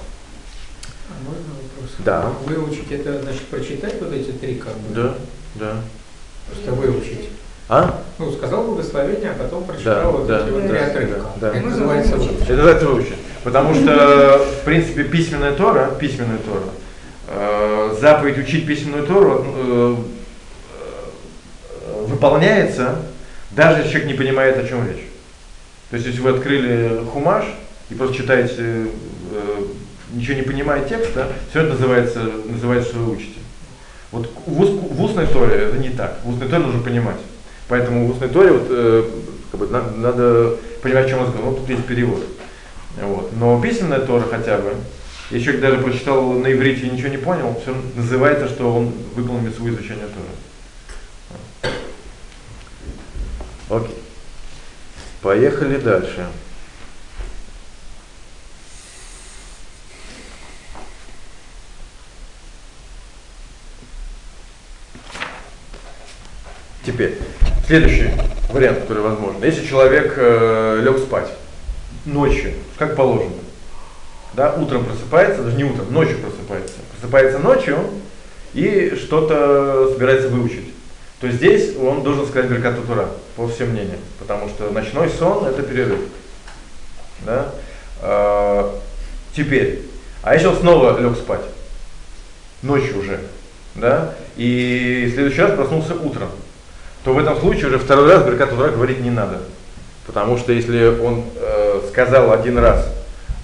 А 1.09 1.13
можно 1.25 1.45
вопрос? 1.63 1.95
Да. 1.99 2.33
Выучить 2.45 2.91
это 2.91 3.23
значит 3.23 3.43
прочитать 3.43 4.01
вот 4.01 4.13
эти 4.13 4.31
три 4.31 4.57
как 4.57 4.75
бы? 4.75 4.95
Да, 4.95 5.15
да. 5.55 5.77
Просто 6.47 6.73
выучить. 6.73 7.31
А? 7.69 8.01
Ну, 8.19 8.33
сказал 8.33 8.63
благословение, 8.63 9.31
а 9.33 9.35
потом 9.35 9.65
прочитал 9.65 10.13
вот 10.13 10.27
да, 10.29 10.41
эти 10.41 10.51
вот 10.51 10.63
да, 10.63 10.69
три 10.69 10.79
да, 10.79 10.87
отрывка. 10.87 11.21
да. 11.37 11.49
Это 11.49 11.57
Можно 11.57 11.71
называется 11.71 12.17
выучить. 12.17 12.43
Это 12.43 12.53
называется 12.53 12.87
выучить. 12.87 13.17
Потому 13.43 13.75
что, 13.75 14.47
в 14.61 14.65
принципе, 14.65 15.05
письменная 15.05 15.53
Тора, 15.53 15.91
письменная 15.99 16.39
Тора, 16.39 16.63
э, 17.29 17.97
заповедь 18.01 18.39
учить 18.39 18.67
письменную 18.67 19.07
Тору 19.07 19.45
э, 19.47 19.97
выполняется, 22.17 22.97
даже 23.53 23.79
если 23.79 23.91
человек 23.93 24.09
не 24.13 24.15
понимает, 24.19 24.57
о 24.59 24.67
чем 24.67 24.87
речь. 24.89 25.05
То 25.91 25.97
есть, 25.97 26.07
если 26.09 26.21
вы 26.21 26.31
открыли 26.31 27.03
хумаш 27.13 27.45
и 27.91 27.95
просто 27.95 28.17
читаете, 28.17 28.55
э, 28.59 28.87
ничего 30.13 30.35
не 30.35 30.43
понимая 30.43 30.85
текста, 30.89 31.29
все 31.51 31.61
это 31.61 31.75
называется, 31.75 32.21
называется, 32.47 32.91
что 32.91 32.99
вы 33.01 33.13
учите. 33.13 33.39
Вот 34.13 34.31
в, 34.47 34.61
ус- 34.61 34.71
в 34.71 35.03
устной 35.03 35.27
Торе 35.27 35.55
это 35.57 35.79
не 35.79 35.91
так. 35.91 36.19
В 36.25 36.31
устной 36.31 36.49
Торе 36.49 36.65
нужно 36.65 36.83
понимать. 36.83 37.17
Поэтому 37.69 38.07
в 38.07 38.11
устной 38.13 38.29
Торе 38.29 38.53
вот, 38.53 38.67
э, 38.71 39.05
как 39.53 39.61
бы, 39.61 39.67
на- 39.69 39.91
надо 39.91 40.57
понимать, 40.83 41.07
о 41.07 41.09
чем 41.09 41.27
сказал. 41.29 41.51
Ну, 41.51 41.57
тут 41.57 41.69
есть 41.69 41.85
перевод. 41.85 42.25
Вот. 43.03 43.31
Но 43.39 43.61
письменная 43.61 44.01
Тора 44.01 44.25
хотя 44.29 44.57
бы, 44.59 44.75
если 45.31 45.45
человек 45.45 45.63
даже 45.63 45.79
прочитал 45.83 46.33
на 46.33 46.51
иврите 46.53 46.87
и 46.87 46.91
ничего 46.91 47.09
не 47.09 47.19
понял, 47.19 47.61
все 47.63 47.75
называется, 47.95 48.49
что 48.49 48.75
он 48.75 48.93
выполнил 49.15 49.53
свое 49.53 49.75
изучение 49.75 50.07
Торы. 50.07 50.29
Окей. 53.69 54.03
Поехали 55.23 55.79
дальше. 55.79 56.27
Теперь, 66.85 67.19
следующий 67.67 68.13
вариант, 68.49 68.83
который 68.83 69.03
возможен. 69.03 69.43
Если 69.43 69.67
человек 69.67 70.15
э, 70.17 70.81
лег 70.85 70.99
спать 70.99 71.29
ночью, 72.05 72.53
как 72.79 72.95
положено, 72.95 73.33
да, 74.35 74.55
утром 74.55 74.85
просыпается, 74.85 75.43
даже 75.43 75.57
не 75.57 75.65
утром, 75.65 75.93
ночью 75.93 76.19
просыпается, 76.19 76.75
просыпается 76.93 77.41
ночью 77.41 77.79
и 78.55 78.95
что-то 78.95 79.91
собирается 79.93 80.29
выучить, 80.29 80.76
то 81.21 81.31
здесь 81.31 81.77
он 81.77 82.03
должен 82.03 82.27
сказать 82.27 82.51
Беркату 82.51 82.83
Тура, 82.83 83.09
по 83.37 83.49
всем 83.49 83.71
мнениям, 83.71 83.99
потому 84.19 84.49
что 84.49 84.71
ночной 84.71 85.09
сон 85.11 85.47
это 85.47 85.63
перерыв. 85.63 86.01
Да? 87.25 87.53
А, 88.03 88.79
теперь, 89.35 89.83
а 90.23 90.35
если 90.35 90.49
он 90.49 90.57
снова 90.57 90.99
лег 91.01 91.17
спать, 91.17 91.41
ночью 92.63 92.99
уже, 92.99 93.21
да, 93.75 94.15
и 94.37 95.07
в 95.11 95.15
следующий 95.15 95.41
раз 95.41 95.53
проснулся 95.53 95.95
утром, 95.95 96.29
то 97.05 97.13
в 97.13 97.19
этом 97.19 97.39
случае 97.39 97.69
уже 97.69 97.79
второй 97.79 98.09
раз 98.11 98.25
Беркат 98.25 98.51
Тура 98.51 98.71
говорить 98.71 99.01
не 99.01 99.11
надо. 99.11 99.41
Потому 100.07 100.37
что 100.39 100.53
если 100.53 100.87
он 100.87 101.25
э, 101.37 101.81
сказал 101.89 102.33
один 102.33 102.59
раз 102.59 102.87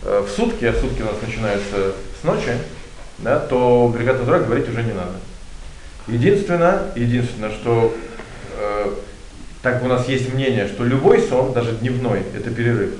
э, 0.04 0.24
в 0.26 0.30
сутки, 0.30 0.64
а 0.64 0.72
сутки 0.72 1.02
у 1.02 1.06
нас 1.06 1.14
начинаются 1.24 1.92
с 2.20 2.24
ночи, 2.24 2.56
да, 3.18 3.38
то 3.38 3.92
Беркат 3.96 4.24
Тура 4.24 4.40
говорить 4.40 4.68
уже 4.68 4.82
не 4.82 4.92
надо. 4.92 5.12
Единственное, 6.08 6.92
единственное, 6.96 7.50
что 7.50 7.94
э, 8.58 8.92
так 9.62 9.82
у 9.84 9.86
нас 9.86 10.08
есть 10.08 10.34
мнение, 10.34 10.66
что 10.66 10.84
любой 10.84 11.20
сон, 11.20 11.52
даже 11.52 11.72
дневной, 11.72 12.22
это 12.34 12.50
перерыв, 12.50 12.94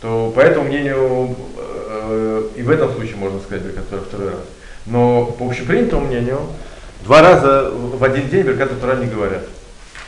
то 0.00 0.32
по 0.34 0.40
этому 0.40 0.68
мнению 0.68 1.36
э, 1.56 2.48
и 2.56 2.62
в 2.62 2.70
этом 2.70 2.92
случае 2.92 3.16
можно 3.16 3.40
сказать 3.40 3.64
Беркат 3.64 3.84
второй 4.06 4.30
раз. 4.30 4.40
Но 4.86 5.26
по 5.26 5.46
общепринятому 5.46 6.06
мнению, 6.06 6.40
два 7.02 7.22
раза 7.22 7.70
в 7.72 8.02
один 8.04 8.28
день 8.28 8.42
Беркат 8.42 8.80
Тура 8.80 8.96
не 8.96 9.06
говорят. 9.06 9.44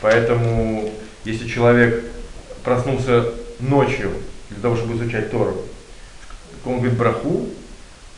Поэтому, 0.00 0.90
если 1.24 1.48
человек 1.48 2.04
проснулся 2.62 3.24
ночью 3.58 4.12
для 4.50 4.60
того, 4.60 4.76
чтобы 4.76 4.94
изучать 4.94 5.30
Тору, 5.32 5.56
он 6.64 6.78
говорит 6.78 6.96
браху, 6.96 7.48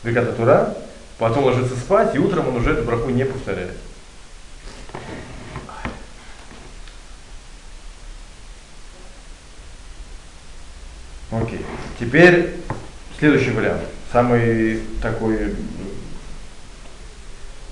Беркат 0.03 0.37
Тура, 0.37 0.75
потом 1.17 1.45
ложится 1.45 1.75
спать, 1.75 2.13
и 2.15 2.19
утром 2.19 2.49
он 2.49 2.57
уже 2.57 2.73
эту 2.73 2.83
браху 2.83 3.09
не 3.09 3.25
повторяет. 3.25 3.75
Окей. 11.31 11.61
Теперь 11.99 12.55
следующий 13.19 13.51
вариант. 13.51 13.81
Самый 14.11 14.81
такой 15.01 15.53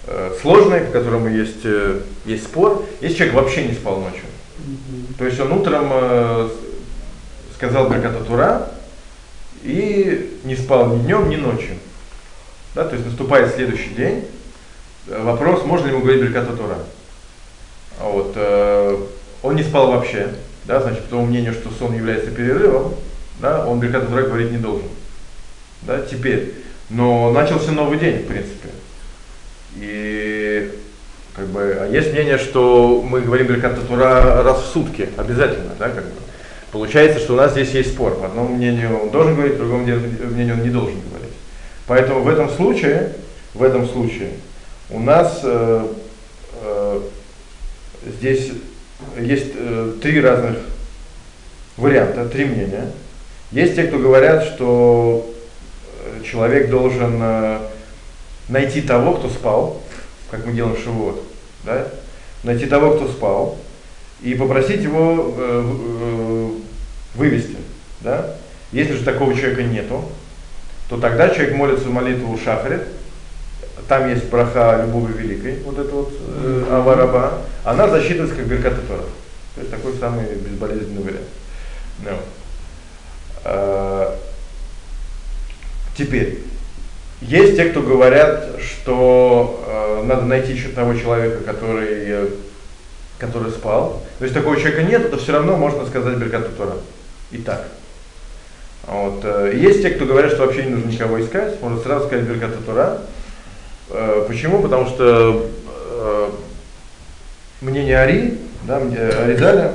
э, 0.06 0.38
сложный, 0.42 0.82
по 0.82 0.92
которому 0.92 1.28
есть, 1.28 1.66
э, 1.66 2.02
есть 2.26 2.44
спор. 2.44 2.86
Если 3.02 3.18
человек 3.18 3.36
вообще 3.36 3.66
не 3.66 3.74
спал 3.74 4.02
ночью. 4.02 4.26
То 5.18 5.26
есть 5.26 5.40
он 5.40 5.52
утром 5.52 5.90
э, 5.92 6.50
сказал 7.56 7.90
Берката 7.90 8.24
Тура 8.24 8.72
и 9.64 10.40
не 10.44 10.56
спал 10.56 10.96
ни 10.96 11.04
днем, 11.04 11.30
ни 11.30 11.36
ночью. 11.36 11.76
Да, 12.76 12.84
то 12.84 12.94
есть 12.94 13.08
наступает 13.08 13.56
следующий 13.56 13.90
день. 13.90 14.26
Вопрос, 15.08 15.64
можно 15.64 15.86
ли 15.88 15.94
ему 15.94 16.02
говорить 16.02 16.22
Берката 16.22 16.56
Тура. 16.56 16.78
Вот, 18.00 18.34
э, 18.36 18.98
он 19.42 19.56
не 19.56 19.64
спал 19.64 19.92
вообще, 19.92 20.30
да, 20.66 20.82
значит, 20.82 21.06
по 21.06 21.10
тому 21.12 21.26
мнению, 21.26 21.54
что 21.54 21.72
сон 21.72 21.96
является 21.96 22.30
перерывом, 22.30 22.94
да, 23.40 23.66
он 23.66 23.80
Берката 23.80 24.08
Тура 24.08 24.24
говорить 24.24 24.52
не 24.52 24.58
должен. 24.58 24.88
Да, 25.84 26.02
теперь. 26.02 26.54
Но 26.90 27.32
начался 27.32 27.72
новый 27.72 28.00
день, 28.00 28.24
в 28.24 28.28
принципе. 28.28 28.70
И 29.76 30.72
как 31.36 31.48
бы, 31.48 31.78
а 31.80 31.88
есть 31.88 32.14
мнение, 32.14 32.38
что 32.38 33.04
мы 33.08 33.22
говорим 33.22 33.48
Берката 33.48 33.82
Тура 33.82 34.42
раз 34.44 34.64
в 34.64 34.74
сутки, 34.74 35.10
обязательно, 35.18 35.72
да, 35.78 35.90
как 35.90 36.06
бы. 36.06 36.12
Получается, 36.72 37.20
что 37.20 37.34
у 37.34 37.38
нас 37.38 37.52
здесь 37.52 37.72
есть 37.72 37.94
спор. 37.94 38.16
По 38.16 38.26
одному 38.26 38.56
мнению 38.56 39.02
он 39.02 39.10
должен 39.10 39.36
говорить, 39.36 39.54
по 39.54 39.60
другому 39.60 39.84
мнению 39.84 40.56
он 40.56 40.64
не 40.64 40.70
должен 40.70 41.00
говорить. 41.10 41.34
Поэтому 41.86 42.22
в 42.22 42.28
этом 42.28 42.50
случае, 42.50 43.14
в 43.54 43.64
этом 43.64 43.88
случае 43.88 44.32
у 44.90 45.00
нас 45.00 45.42
э, 45.44 45.88
э, 46.62 47.02
здесь 48.20 48.52
есть 49.20 49.54
э, 49.56 49.94
три 50.02 50.20
разных 50.22 50.58
варианта, 51.78 52.28
три 52.28 52.46
мнения. 52.46 52.92
Есть 53.52 53.76
те, 53.76 53.84
кто 53.84 53.98
говорят, 53.98 54.44
что 54.44 55.34
э, 56.04 56.24
человек 56.24 56.70
должен 56.70 57.18
э, 57.22 57.60
найти 58.50 58.82
того, 58.82 59.14
кто 59.14 59.30
спал, 59.30 59.82
как 60.30 60.46
мы 60.46 60.54
делаем 60.54 60.78
Шивот, 60.78 61.24
да? 61.64 61.88
найти 62.44 62.66
того, 62.66 62.96
кто 62.96 63.08
спал, 63.08 63.58
и 64.22 64.36
попросить 64.36 64.82
его 64.82 65.34
э, 65.38 66.50
вывести. 67.16 67.58
Да? 68.02 68.36
Если 68.72 68.94
же 68.94 69.04
такого 69.04 69.34
человека 69.34 69.64
нету, 69.64 70.04
то 70.90 70.98
тогда 70.98 71.30
человек 71.30 71.56
молится 71.56 71.88
молитву 71.88 72.38
Шахарит, 72.44 72.84
там 73.88 74.10
есть 74.10 74.26
браха 74.26 74.84
Любови 74.86 75.14
Великой, 75.14 75.60
вот 75.64 75.78
это 75.78 75.96
вот 75.96 76.14
э, 76.44 76.66
Авараба, 76.70 77.42
она 77.64 77.88
засчитывается 77.88 78.36
как 78.36 78.48
Берката 78.48 78.82
Тора. 78.82 79.04
То 79.56 79.62
есть 79.62 79.72
такой 79.72 79.94
самый 79.98 80.26
безболезненный 80.36 81.02
вариант. 81.02 81.28
Ну. 82.04 82.12
А, 83.48 84.18
Теперь, 85.98 86.40
есть 87.22 87.56
те, 87.56 87.66
кто 87.66 87.82
говорят, 87.82 88.60
что 88.62 89.64
э, 89.66 90.04
надо 90.06 90.26
найти 90.26 90.54
еще 90.54 90.68
того 90.70 90.94
человека, 90.94 91.44
который 91.44 91.88
э, 91.90 92.28
который 93.18 93.52
спал. 93.52 94.04
То 94.20 94.26
есть 94.26 94.36
такого 94.36 94.58
человека 94.58 94.84
нет, 94.84 95.10
то 95.10 95.18
все 95.18 95.32
равно 95.32 95.58
можно 95.58 95.88
сказать 95.88 96.18
Беркат 96.18 96.56
Тора. 96.56 96.76
Итак. 97.32 97.68
Вот. 98.86 99.22
э, 99.24 99.54
Есть 99.56 99.82
те, 99.82 99.90
кто 99.90 100.06
говорят, 100.06 100.34
что 100.34 100.46
вообще 100.46 100.66
не 100.66 100.76
нужно 100.76 100.90
никого 100.90 101.20
искать, 101.20 101.60
можно 101.62 101.80
сразу 101.82 102.06
сказать 102.06 102.26
Беркат 102.26 102.64
Тора. 102.64 103.02
Э, 103.90 104.24
Почему? 104.28 104.62
Потому 104.62 104.86
что 104.86 105.50
э, 105.90 106.30
мнение 107.62 107.98
Ари, 107.98 108.38
да, 108.68 108.78
Аридаля 108.78 109.74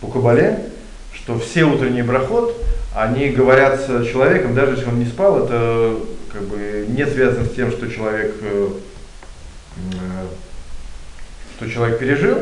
по 0.00 0.08
Кабале, 0.08 0.64
что 1.12 1.38
все 1.38 1.62
утренние 1.62 2.02
брахот, 2.02 2.56
они 2.94 3.30
говорят 3.30 3.80
с 3.80 4.06
человеком, 4.06 4.54
даже 4.54 4.76
если 4.76 4.88
он 4.88 5.00
не 5.00 5.06
спал, 5.06 5.44
это 5.44 5.96
как 6.32 6.42
бы 6.42 6.86
не 6.88 7.04
связано 7.06 7.44
с 7.44 7.52
тем, 7.52 7.72
что 7.72 7.90
человек, 7.90 8.34
э, 8.40 8.68
э, 9.76 10.26
что 11.56 11.70
человек 11.70 11.98
пережил, 11.98 12.38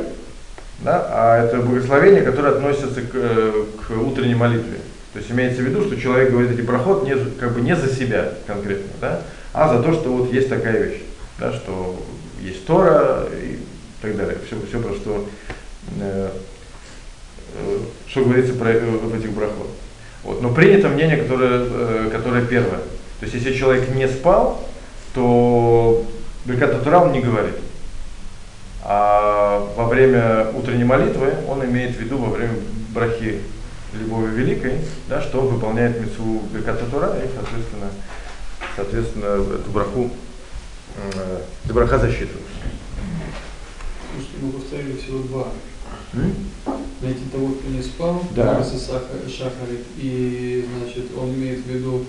да, 0.80 1.06
а 1.08 1.44
это 1.44 1.58
благословение, 1.58 2.22
которое 2.22 2.54
относится 2.54 3.00
к, 3.00 3.14
э, 3.14 3.64
к 3.86 3.90
утренней 3.92 4.34
молитве. 4.34 4.78
То 5.14 5.18
есть 5.18 5.30
имеется 5.30 5.62
в 5.62 5.64
виду, 5.64 5.84
что 5.84 5.98
человек 5.98 6.30
говорит 6.30 6.52
эти 6.52 6.62
проход 6.62 7.04
не, 7.04 7.16
как 7.38 7.52
бы 7.52 7.62
не 7.62 7.74
за 7.74 7.88
себя 7.88 8.34
конкретно, 8.46 8.92
да, 9.00 9.22
а 9.54 9.74
за 9.74 9.82
то, 9.82 9.92
что 9.94 10.12
вот 10.12 10.32
есть 10.32 10.50
такая 10.50 10.82
вещь, 10.82 11.02
да, 11.38 11.52
что 11.52 12.02
есть 12.40 12.66
Тора 12.66 13.26
и 13.42 13.58
так 14.02 14.16
далее. 14.16 14.36
Все, 14.46 14.56
все 14.68 14.80
про 14.80 14.94
что, 14.94 15.26
э, 15.98 16.30
что 18.06 18.24
говорится 18.24 18.52
про, 18.54 18.72
в 18.72 19.14
этих 19.14 19.32
брахот. 19.32 19.68
Вот. 20.24 20.40
Но 20.40 20.50
принято 20.50 20.88
мнение, 20.88 21.16
которое, 21.16 21.66
э, 21.68 22.10
которое 22.12 22.44
первое. 22.44 22.78
То 23.20 23.26
есть 23.26 23.34
если 23.34 23.54
человек 23.54 23.94
не 23.94 24.08
спал, 24.08 24.66
то 25.14 26.04
Беркат 26.44 26.82
Тура 26.82 26.98
он 26.98 27.12
не 27.12 27.20
говорит. 27.20 27.54
А 28.82 29.68
во 29.76 29.86
время 29.86 30.48
утренней 30.54 30.84
молитвы 30.84 31.34
он 31.48 31.64
имеет 31.64 31.96
в 31.96 32.00
виду 32.00 32.18
во 32.18 32.30
время 32.30 32.54
брахи 32.90 33.40
Любови 33.94 34.30
Великой, 34.34 34.78
да, 35.08 35.20
что 35.20 35.40
он 35.40 35.48
выполняет 35.48 36.00
митцву 36.00 36.42
Беркат 36.52 36.90
Тура 36.90 37.16
и, 37.18 37.28
соответственно, 37.34 37.90
соответственно, 38.74 39.54
эту 39.54 39.70
браху, 39.70 40.10
э, 40.96 41.40
браха 41.72 41.98
засчитывается. 41.98 42.40
Потому 44.00 44.22
что 44.22 44.46
мы 44.46 44.52
повторили 44.52 44.96
всего 44.96 45.18
два. 45.24 45.48
М? 46.14 46.34
Найти 47.02 47.22
того, 47.32 47.48
кто 47.48 47.68
не 47.68 47.82
спал, 47.82 48.22
Да. 48.36 48.54
Марса 48.54 48.76
Саха- 48.76 49.28
Шахарит, 49.28 49.84
и, 49.98 50.64
значит, 50.78 51.06
он 51.20 51.30
имеет 51.34 51.58
в 51.64 51.68
виду 51.68 52.04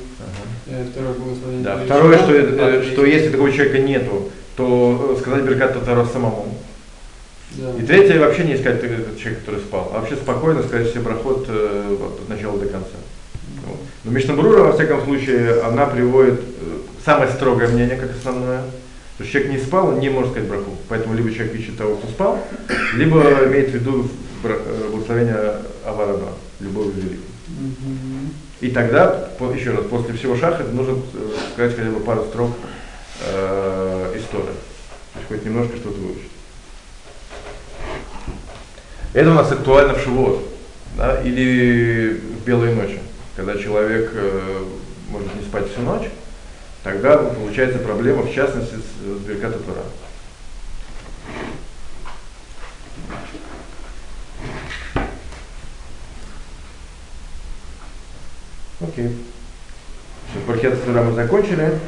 э, 0.68 0.86
второе 0.92 1.14
благословение. 1.16 1.64
Да, 1.64 1.78
второе, 1.84 2.18
что, 2.20 2.28
Шаббатом, 2.28 2.60
э, 2.60 2.80
а 2.80 2.84
что 2.84 3.06
если 3.06 3.30
такого 3.30 3.52
человека 3.52 3.80
нету, 3.80 4.30
то 4.56 5.16
э, 5.18 5.20
сказать 5.20 5.44
Беркат 5.46 5.74
Татара 5.74 6.06
самому. 6.06 6.56
Да. 7.54 7.72
И 7.80 7.86
третье, 7.86 8.20
вообще 8.20 8.44
не 8.44 8.54
искать 8.56 8.84
этот 8.84 9.18
человек, 9.18 9.40
который 9.40 9.62
спал, 9.62 9.92
а 9.94 10.00
вообще 10.00 10.16
спокойно 10.16 10.62
сказать 10.62 10.90
все 10.92 11.00
проход 11.00 11.46
э, 11.50 11.98
от 12.00 12.30
начала 12.30 12.60
до 12.60 12.68
конца. 12.68 12.98
Вот. 13.66 13.80
Но 14.04 14.12
Мишнабрура, 14.12 14.64
во 14.64 14.74
всяком 14.74 15.04
случае, 15.06 15.62
она 15.62 15.88
приводит 15.88 16.40
э, 16.40 16.78
самое 17.04 17.32
строгое 17.32 17.68
мнение, 17.70 17.96
как 17.96 18.12
основное, 18.12 18.62
что 19.24 19.32
человек 19.32 19.52
не 19.52 19.58
спал, 19.60 19.88
он 19.88 20.00
не 20.00 20.10
может 20.10 20.32
сказать 20.32 20.50
браху. 20.50 20.78
Поэтому 20.90 21.16
либо 21.16 21.32
человек 21.32 21.56
ищет 21.56 21.78
того, 21.78 21.96
кто 21.96 22.08
спал, 22.08 22.40
либо 22.96 23.22
имеет 23.48 23.72
в 23.72 23.74
виду 23.74 24.08
э, 24.44 24.90
благословение 24.92 25.56
Авараба, 25.86 26.34
любовь 26.60 26.94
великой. 26.96 27.20
Мгм. 27.48 28.34
И 28.62 28.70
тогда, 28.70 29.30
еще 29.54 29.72
раз, 29.72 29.86
после 29.86 30.14
всего 30.14 30.36
шаха 30.36 30.64
нужно 30.64 30.94
э, 30.94 31.34
сказать 31.54 31.76
хотя 31.76 31.90
бы 31.90 32.00
пару 32.00 32.24
строк 32.26 32.52
э, 33.26 34.18
истории. 34.18 34.46
То 35.14 35.20
есть 35.20 35.28
хоть 35.28 35.46
немножко 35.46 35.78
что-то 35.78 36.00
выучить. 36.00 36.32
Это 39.14 39.30
у 39.30 39.34
нас 39.34 39.52
актуально 39.52 39.94
в 39.94 40.02
Шивот, 40.02 40.44
да, 40.98 41.22
или 41.22 42.20
в 42.40 42.46
белые 42.46 42.74
ночи, 42.74 43.00
когда 43.36 43.58
человек 43.58 44.12
э, 44.14 44.64
может 45.10 45.36
не 45.36 45.44
спать 45.44 45.72
всю 45.72 45.82
ночь, 45.82 46.10
тогда 46.84 47.18
получается 47.18 47.80
проблема, 47.80 48.24
в 48.24 48.34
частности, 48.34 48.76
с, 48.76 49.06
с 49.06 49.26
Берката 49.26 49.60
Тура. 49.60 49.84
Окей. 58.82 59.10
Все, 60.30 60.40
Бархет 60.48 60.84
Тура 60.86 61.04
мы 61.04 61.14
закончили. 61.14 61.80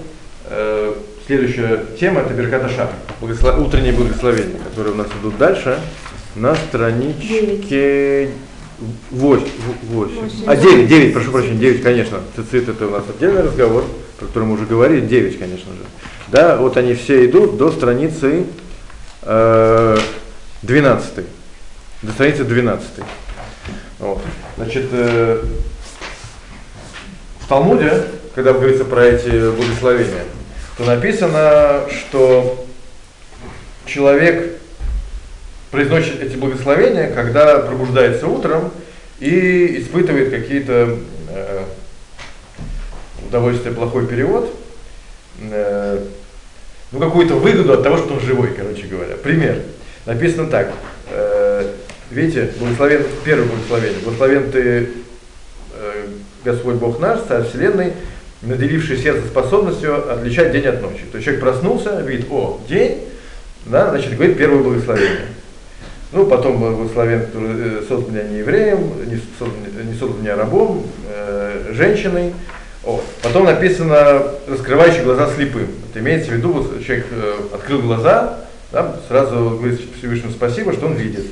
Э, 0.45 0.93
Следующая 1.25 1.83
тема 1.99 2.21
это 2.21 2.33
Берката 2.35 2.69
Шах. 2.69 2.89
Благосло- 3.19 3.59
Утренние 3.59 3.93
благословения, 3.93 4.59
которые 4.59 4.93
у 4.93 4.97
нас 4.97 5.07
идут 5.19 5.37
дальше 5.39 5.79
на 6.35 6.53
страничке 6.55 8.29
8. 9.09 9.47
Восемь. 9.89 10.29
А, 10.45 10.55
9, 10.55 10.87
9, 10.87 11.13
прошу 11.13 11.31
прощения, 11.31 11.57
9, 11.57 11.81
конечно. 11.81 12.19
Цицит 12.35 12.69
это 12.69 12.85
у 12.85 12.91
нас 12.91 13.03
отдельный 13.09 13.41
разговор, 13.41 13.85
про 14.17 14.27
который 14.27 14.45
мы 14.45 14.53
уже 14.53 14.65
говорили, 14.65 15.05
9, 15.05 15.39
конечно 15.39 15.71
же. 15.73 15.79
Да, 16.27 16.57
вот 16.57 16.77
они 16.77 16.93
все 16.93 17.25
идут 17.25 17.57
до 17.57 17.71
страницы 17.71 18.45
э, 19.21 19.97
12. 20.61 21.25
До 22.01 22.11
страницы 22.11 22.43
12. 22.43 22.87
Вот. 23.99 24.21
Значит, 24.57 24.85
э, 24.91 25.43
в 27.39 27.47
Талмуде, 27.47 28.03
когда 28.33 28.53
говорится 28.53 28.85
про 28.85 29.05
эти 29.05 29.51
благословения, 29.55 30.23
то 30.77 30.85
написано, 30.85 31.81
что 31.89 32.65
человек 33.85 34.59
произносит 35.71 36.21
эти 36.21 36.35
благословения, 36.35 37.11
когда 37.11 37.59
пробуждается 37.59 38.27
утром 38.27 38.71
и 39.19 39.79
испытывает 39.79 40.31
какие-то 40.31 40.97
удовольствие, 43.27 43.73
плохой 43.73 44.07
перевод, 44.07 44.53
э, 45.39 45.99
ну 46.91 46.99
какую-то 46.99 47.35
выгоду 47.35 47.73
от 47.73 47.83
того, 47.83 47.97
что 47.97 48.13
он 48.13 48.19
живой, 48.19 48.49
короче 48.55 48.87
говоря. 48.87 49.15
Пример. 49.15 49.61
Написано 50.05 50.47
так. 50.49 50.71
э, 51.09 51.71
видите, 52.11 52.51
благословен, 52.59 53.03
первое 53.23 53.47
благословение. 53.47 53.99
Благословен 53.99 54.51
ты, 54.51 54.89
э, 55.73 56.05
Господь 56.43 56.75
Бог 56.75 56.99
наш, 56.99 57.19
Царь 57.27 57.47
Вселенной, 57.47 57.93
наделивший 58.41 58.97
сердце 58.97 59.27
способностью 59.27 60.11
отличать 60.11 60.51
день 60.51 60.65
от 60.67 60.81
ночи. 60.81 61.01
То 61.11 61.17
есть 61.17 61.25
человек 61.25 61.43
проснулся, 61.43 62.01
видит, 62.01 62.27
о, 62.29 62.61
день, 62.69 63.01
да, 63.65 63.89
значит, 63.89 64.15
говорит 64.15 64.37
первое 64.37 64.61
благословение. 64.61 65.27
Ну, 66.11 66.25
потом 66.27 66.59
благословен, 66.59 67.25
который 67.25 67.81
создал 67.87 68.09
меня 68.09 68.23
не 68.23 68.37
евреем, 68.37 69.09
не 69.09 69.19
создал, 69.37 69.55
не 69.83 69.93
создал 69.97 70.17
меня 70.19 70.35
рабом, 70.35 70.85
э, 71.09 71.71
женщиной. 71.73 72.33
Потом 73.23 73.45
написано, 73.45 74.21
раскрывающий 74.47 75.01
глаза 75.03 75.29
слепым. 75.35 75.67
Это 75.89 75.99
имеется 75.99 76.31
в 76.31 76.33
виду, 76.35 76.53
вот 76.53 76.83
человек 76.83 77.07
э, 77.11 77.33
открыл 77.53 77.81
глаза, 77.81 78.39
да, 78.71 78.95
сразу 79.07 79.57
говорит 79.59 79.81
Всевышнему 79.97 80.31
спасибо, 80.31 80.71
что 80.73 80.85
он 80.85 80.93
видит. 80.93 81.25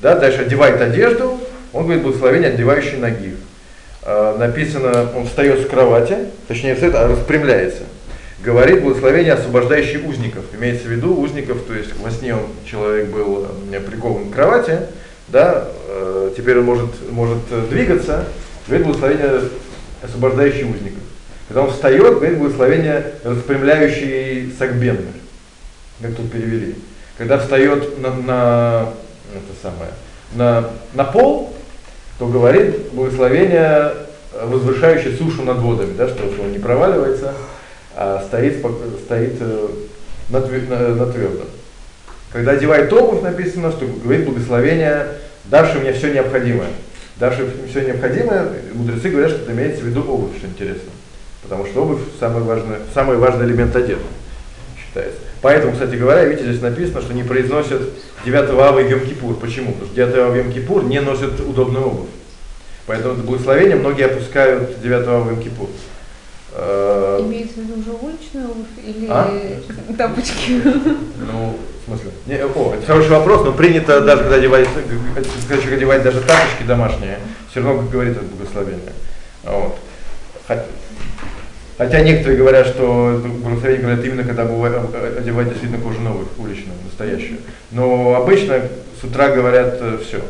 Да, 0.00 0.18
дальше 0.18 0.42
одевает 0.42 0.80
одежду, 0.80 1.38
он 1.72 1.84
говорит 1.84 2.02
благословение, 2.02 2.50
одевающий 2.50 2.96
ноги. 2.96 3.36
Э, 4.02 4.36
написано, 4.38 5.08
он 5.14 5.26
встает 5.26 5.60
с 5.60 5.68
кровати, 5.68 6.16
точнее 6.48 6.74
встает, 6.74 6.94
а 6.96 7.06
распрямляется. 7.06 7.84
Говорит 8.42 8.82
благословение, 8.82 9.34
освобождающий 9.34 10.00
узников. 10.00 10.44
Имеется 10.56 10.88
в 10.88 10.90
виду 10.90 11.14
узников, 11.20 11.58
то 11.66 11.74
есть 11.74 11.90
во 12.00 12.10
сне 12.10 12.34
он, 12.34 12.46
человек 12.64 13.08
был 13.08 13.46
э, 13.70 13.80
прикован 13.80 14.30
к 14.30 14.34
кровати, 14.34 14.80
да, 15.28 15.68
э, 15.88 16.32
теперь 16.36 16.58
он 16.58 16.64
может, 16.64 17.10
может 17.10 17.38
э, 17.50 17.66
двигаться, 17.70 18.24
говорит 18.66 18.86
благословение, 18.86 19.40
освобождающий 20.02 20.64
узников. 20.64 21.02
Когда 21.48 21.62
он 21.62 21.70
встает, 21.70 22.14
говорит 22.14 22.38
благословение, 22.38 23.14
распрямляющий 23.24 24.52
сагбенных, 24.58 25.14
как 26.00 26.14
тут 26.14 26.30
перевели. 26.30 26.74
Когда 27.16 27.38
встает 27.38 27.98
на, 28.00 28.14
на, 28.14 28.88
это 29.34 29.60
самое, 29.62 29.90
на, 30.34 30.70
на 30.94 31.04
пол, 31.04 31.54
то 32.18 32.26
говорит 32.26 32.92
благословение, 32.92 33.92
возвышающее 34.42 35.16
сушу 35.16 35.42
над 35.42 35.58
водами, 35.58 35.94
да, 35.96 36.08
что, 36.08 36.24
он 36.40 36.52
не 36.52 36.58
проваливается, 36.58 37.34
а 37.94 38.22
стоит, 38.26 38.64
стоит 39.04 39.36
э, 39.40 39.68
на, 40.28 40.40
на, 40.40 40.94
на 40.94 41.12
твердом. 41.12 41.46
Когда 42.30 42.52
одевает 42.52 42.92
обувь, 42.92 43.22
написано, 43.22 43.72
что 43.72 43.86
говорит 43.86 44.26
благословение, 44.26 45.08
давший 45.46 45.80
мне 45.80 45.92
все 45.92 46.12
необходимое. 46.12 46.68
Мне 47.20 47.30
все 47.68 47.80
необходимое, 47.86 48.48
мудрецы 48.74 49.10
говорят, 49.10 49.30
что 49.32 49.42
это 49.42 49.52
имеется 49.52 49.82
в 49.82 49.86
виду 49.86 50.00
обувь, 50.02 50.36
что 50.38 50.46
интересно. 50.46 50.90
Потому 51.42 51.66
что 51.66 51.82
обувь 51.82 52.00
самый 52.20 52.42
важный, 52.42 52.76
самый 52.94 53.16
важный 53.16 53.46
элемент 53.46 53.74
одежды 53.74 54.04
считается. 54.78 55.18
Поэтому, 55.40 55.72
кстати 55.72 55.94
говоря, 55.96 56.24
видите, 56.24 56.48
здесь 56.48 56.62
написано, 56.62 57.00
что 57.00 57.14
не 57.14 57.22
произносят 57.22 57.82
9 58.24 58.50
ава 58.50 58.78
и 58.80 58.90
Йом-Кипур. 58.90 59.34
Почему? 59.40 59.72
Потому 59.72 59.86
что 59.86 59.94
9 59.96 60.14
ава 60.16 60.36
и 60.36 60.40
Йом-Кипур 60.42 60.84
не 60.86 61.00
носят 61.00 61.40
удобную 61.40 61.86
обувь. 61.86 62.08
Поэтому 62.86 63.14
это 63.14 63.22
благословение 63.22 63.76
многие 63.76 64.06
опускают 64.06 64.80
9 64.80 65.06
ава 65.08 65.30
и 65.30 65.34
Йом-Кипур. 65.34 65.68
Э, 66.54 67.20
Имеется 67.22 67.60
в 67.60 67.62
виду 67.64 67.80
уже 67.80 67.90
уличную 67.92 68.50
обувь 68.50 68.66
или 68.84 69.06
А? 69.08 69.30
тапочки? 69.96 70.60
Ну, 70.64 71.56
смысле? 71.88 72.10
Не, 72.26 72.44
о, 72.44 72.74
это 72.74 72.86
хороший 72.86 73.10
вопрос, 73.10 73.44
но 73.44 73.52
принято 73.52 74.00
даже 74.00 74.22
когда 74.22 74.36
одевать, 74.36 74.68
человек 75.48 75.72
одевать 75.72 76.02
даже 76.02 76.20
тапочки 76.20 76.62
домашние, 76.66 77.18
все 77.50 77.60
равно 77.60 77.82
говорит 77.82 78.16
это 78.16 78.24
благословение. 78.24 78.92
Вот. 79.44 79.78
Хотя 81.78 82.00
некоторые 82.00 82.38
говорят, 82.38 82.66
что 82.66 83.22
благословение 83.24 83.82
говорят 83.82 84.04
именно 84.04 84.24
когда 84.24 84.44
бывает, 84.44 84.76
одевать 85.16 85.48
действительно 85.48 85.82
кожу 85.82 86.00
новую, 86.00 86.26
уличную, 86.36 86.76
настоящую. 86.84 87.38
Но 87.70 88.14
обычно 88.16 88.62
с 89.00 89.04
утра 89.04 89.28
говорят 89.28 89.78
э, 89.80 89.98
все. 90.04 90.20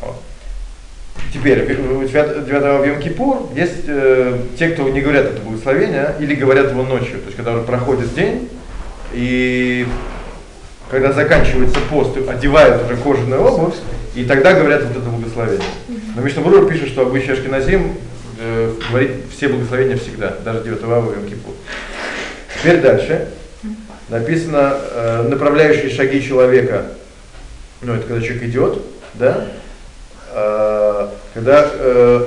Вот. 0.00 0.16
Теперь, 1.32 1.66
9 1.66 1.78
в 1.78 2.84
Йом-Кипур 2.84 3.54
есть 3.58 3.84
э, 3.86 4.38
те, 4.58 4.68
кто 4.68 4.88
не 4.90 5.00
говорят 5.00 5.24
это 5.24 5.40
благословение, 5.40 6.14
или 6.20 6.34
говорят 6.34 6.70
его 6.70 6.82
ночью, 6.82 7.20
то 7.20 7.26
есть 7.26 7.36
когда 7.36 7.52
уже 7.52 7.62
проходит 7.62 8.14
день, 8.14 8.50
и 9.14 9.86
когда 10.92 11.10
заканчивается 11.10 11.78
пост, 11.88 12.10
одевают 12.28 12.84
уже 12.84 12.98
кожаную 12.98 13.42
обувь, 13.42 13.76
и 14.14 14.24
тогда 14.26 14.52
говорят 14.52 14.84
вот 14.84 14.98
это 14.98 15.08
благословение. 15.08 15.66
Но 16.14 16.20
Мишнабур 16.20 16.68
пишет, 16.68 16.88
что 16.88 17.00
обычай 17.00 17.32
Ашкиназим 17.32 17.96
э, 18.38 18.74
говорит 18.90 19.12
все 19.34 19.48
благословения 19.48 19.96
всегда, 19.96 20.36
даже 20.44 20.62
9 20.62 20.82
ава 20.84 21.10
и 21.10 21.30
Кипур. 21.30 21.54
Теперь 22.58 22.82
дальше. 22.82 23.28
Написано 24.10 24.76
э, 24.90 25.28
направляющие 25.28 25.88
шаги 25.88 26.22
человека. 26.22 26.84
Ну, 27.80 27.94
это 27.94 28.06
когда 28.06 28.20
человек 28.20 28.42
идет, 28.42 28.82
да? 29.14 29.46
Э, 30.34 31.08
когда 31.32 31.70
э, 31.72 32.26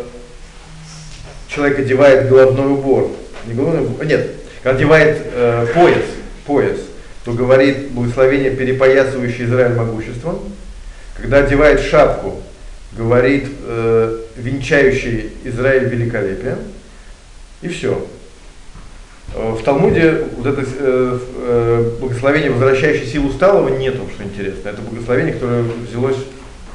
человек 1.49 1.77
одевает 1.77 2.29
головной 2.29 2.73
убор. 2.73 3.11
Не 3.45 3.53
головной 3.53 3.83
убор, 3.83 4.03
нет, 4.07 4.31
когда 4.63 4.75
одевает 4.75 5.21
э, 5.23 5.67
пояс, 5.75 6.05
пояс, 6.47 6.79
то 7.25 7.33
говорит 7.33 7.89
благословение, 7.89 8.51
перепоясывающее 8.51 9.47
Израиль 9.47 9.73
могуществом. 9.73 10.39
Когда 11.17 11.39
одевает 11.39 11.81
шапку, 11.81 12.41
говорит 12.95 13.47
э, 13.63 14.19
венчающий 14.37 15.31
Израиль 15.43 15.85
великолепием. 15.85 16.59
И 17.63 17.67
все. 17.67 18.05
Э, 19.33 19.53
в 19.53 19.63
Талмуде 19.63 20.25
вот 20.37 20.45
это 20.45 20.61
э, 20.61 21.19
э, 21.47 21.91
благословение, 21.99 22.51
возвращающее 22.51 23.07
силу 23.07 23.31
сталого, 23.31 23.69
нету, 23.69 24.07
что 24.13 24.23
интересно. 24.23 24.69
Это 24.69 24.81
благословение, 24.83 25.33
которое 25.33 25.63
взялось 25.63 26.17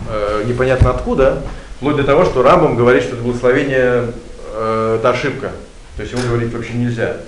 э, 0.08 0.44
непонятно 0.46 0.90
откуда, 0.90 1.42
вплоть 1.76 1.96
до 1.96 2.02
того, 2.02 2.24
что 2.24 2.42
Рамбам 2.42 2.76
говорит, 2.76 3.04
что 3.04 3.14
это 3.14 3.22
благословение 3.22 4.12
э, 4.52 4.96
это 4.98 5.10
ошибка. 5.10 5.52
То 5.96 6.02
есть 6.02 6.12
его 6.12 6.22
говорить 6.26 6.52
вообще 6.52 6.72
нельзя. 6.72 7.18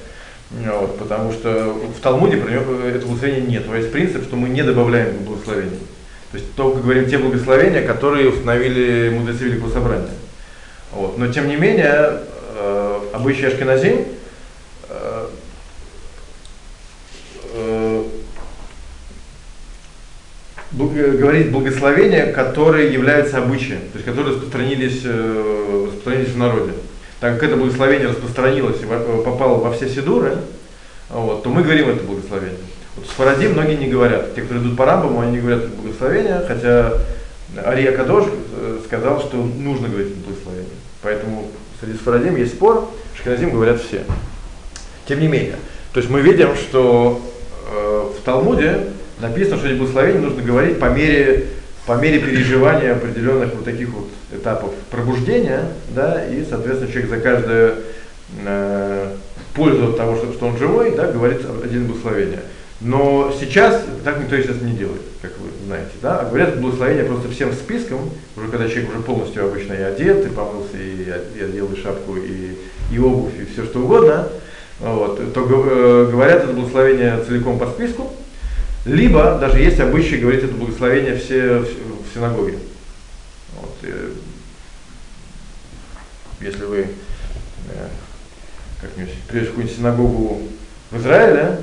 Вот, 0.52 0.98
потому 0.98 1.32
что 1.32 1.72
в 1.72 2.00
Талмуде 2.00 2.36
э, 2.36 2.92
это 2.96 3.06
благословение 3.06 3.42
нет. 3.42 3.66
То 3.66 3.74
есть 3.74 3.90
принцип, 3.90 4.22
что 4.24 4.36
мы 4.36 4.50
не 4.50 4.62
добавляем 4.62 5.24
благословений. 5.24 5.78
То 6.30 6.38
есть 6.38 6.54
только 6.54 6.80
говорим 6.80 7.08
те 7.08 7.18
благословения, 7.18 7.86
которые 7.86 8.28
установили 8.28 9.10
мудрецы 9.10 9.44
Великого 9.44 9.70
Собрания. 9.70 10.10
Вот. 10.92 11.16
Но 11.16 11.32
тем 11.32 11.48
не 11.48 11.56
менее, 11.56 12.20
э, 12.54 13.00
обычай 13.14 13.46
Ашкеназим 13.46 14.04
э, 14.90 15.26
э, 17.54 18.04
говорит 20.72 21.50
благословения, 21.50 22.30
которые 22.30 22.92
являются 22.92 23.38
обычаем, 23.38 23.80
то 23.92 23.94
есть 23.98 24.04
которые 24.04 24.34
распространились, 24.34 25.00
э, 25.04 25.86
распространились 25.86 26.32
в 26.32 26.36
народе 26.36 26.72
так 27.22 27.34
как 27.34 27.44
это 27.44 27.56
благословение 27.56 28.08
распространилось 28.08 28.82
и 28.82 28.84
попало 28.84 29.58
во 29.58 29.72
все 29.72 29.88
сидуры, 29.88 30.38
вот, 31.08 31.44
то 31.44 31.50
мы 31.50 31.62
говорим 31.62 31.90
это 31.90 32.02
благословение. 32.02 32.58
Вот 32.96 33.06
с 33.06 33.10
Фаради 33.10 33.46
многие 33.46 33.76
не 33.76 33.86
говорят. 33.86 34.34
Те, 34.34 34.42
кто 34.42 34.56
идут 34.56 34.76
по 34.76 34.84
рамбам, 34.84 35.20
они 35.20 35.36
не 35.36 35.38
говорят 35.38 35.62
это 35.62 35.70
благословение, 35.70 36.42
хотя 36.48 36.94
Ария 37.64 37.92
Кадош 37.92 38.24
э, 38.26 38.80
сказал, 38.84 39.20
что 39.20 39.36
нужно 39.36 39.86
говорить 39.86 40.10
это 40.10 40.18
благословение. 40.26 40.74
Поэтому 41.00 41.46
среди 41.80 41.96
Сфарадим 41.96 42.34
есть 42.34 42.54
спор, 42.54 42.90
Шкиназим 43.16 43.50
говорят 43.50 43.80
все. 43.80 44.02
Тем 45.06 45.20
не 45.20 45.28
менее, 45.28 45.58
то 45.92 46.00
есть 46.00 46.10
мы 46.10 46.22
видим, 46.22 46.56
что 46.56 47.22
э, 47.70 48.10
в 48.18 48.24
Талмуде 48.24 48.88
написано, 49.20 49.58
что 49.58 49.68
эти 49.68 49.78
благословения 49.78 50.20
нужно 50.20 50.42
говорить 50.42 50.80
по 50.80 50.86
мере, 50.86 51.50
по 51.86 51.94
мере 51.94 52.20
переживания 52.20 52.92
определенных 52.92 53.54
вот 53.54 53.64
таких 53.64 53.88
вот 53.90 54.08
этапов 54.32 54.72
пробуждения, 54.90 55.68
да, 55.90 56.24
и, 56.24 56.44
соответственно, 56.48 56.92
человек 56.92 57.10
за 57.10 57.16
каждое 57.18 57.74
э, 58.44 59.16
пользу 59.54 59.88
от 59.88 59.96
того, 59.96 60.16
что, 60.16 60.32
что 60.32 60.46
он 60.46 60.58
живой, 60.58 60.94
да, 60.94 61.10
говорит 61.10 61.40
один 61.62 61.86
благословение. 61.86 62.40
Но 62.80 63.32
сейчас 63.38 63.84
так 64.04 64.20
никто, 64.20 64.34
естественно, 64.34 64.68
не 64.68 64.76
делает, 64.76 65.02
как 65.20 65.32
вы 65.38 65.48
знаете, 65.66 65.92
да, 66.00 66.20
а 66.20 66.24
говорят 66.28 66.60
благословение 66.60 67.04
просто 67.04 67.28
всем 67.30 67.52
списком, 67.52 68.10
уже 68.36 68.48
когда 68.48 68.68
человек 68.68 68.90
уже 68.90 69.02
полностью 69.02 69.44
обычно 69.44 69.74
и 69.74 69.82
одет, 69.82 70.26
и 70.26 70.30
помылся, 70.30 70.76
и, 70.76 71.38
и 71.38 71.42
одел 71.42 71.72
и 71.72 71.80
шапку, 71.80 72.16
и, 72.16 72.56
и 72.92 72.98
обувь, 72.98 73.38
и 73.40 73.52
все 73.52 73.64
что 73.64 73.80
угодно, 73.80 74.28
вот, 74.80 75.32
то 75.32 75.40
э, 75.42 76.08
говорят 76.10 76.44
это 76.44 76.52
благословение 76.52 77.22
целиком 77.24 77.58
по 77.58 77.66
списку, 77.66 78.12
либо 78.84 79.38
даже 79.38 79.58
есть 79.58 79.78
обычай 79.80 80.16
говорить 80.16 80.44
это 80.44 80.54
благословение 80.54 81.16
все 81.16 81.58
в, 81.58 81.66
синагоге. 82.14 82.58
Вот, 83.58 83.74
э, 83.82 84.10
если 86.40 86.64
вы 86.64 86.78
э, 86.78 87.88
как-нибудь 88.80 89.14
придете 89.28 89.46
в 89.46 89.48
какую-нибудь 89.50 89.76
синагогу 89.76 90.42
в 90.90 90.98
Израиле, 90.98 91.60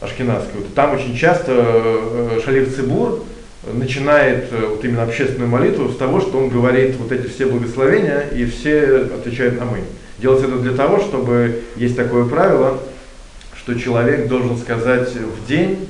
ашкенадскую, 0.00 0.64
то 0.64 0.70
там 0.74 0.94
очень 0.94 1.16
часто 1.16 1.52
э, 1.52 2.40
Шалиф 2.44 2.74
Цибур 2.74 3.24
начинает 3.72 4.50
вот 4.52 4.84
именно 4.84 5.02
общественную 5.02 5.48
молитву 5.48 5.88
с 5.88 5.96
того, 5.96 6.20
что 6.20 6.38
он 6.38 6.48
говорит 6.48 6.96
вот 6.96 7.12
эти 7.12 7.26
все 7.26 7.46
благословения, 7.46 8.20
и 8.34 8.46
все 8.46 9.06
отвечают 9.14 9.60
«Аминь». 9.60 9.84
Делается 10.18 10.46
это 10.46 10.58
для 10.58 10.72
того, 10.72 11.00
чтобы 11.00 11.62
есть 11.74 11.96
такое 11.96 12.24
правило, 12.24 12.78
что 13.56 13.74
человек 13.74 14.28
должен 14.28 14.56
сказать 14.56 15.12
в 15.14 15.46
день 15.48 15.88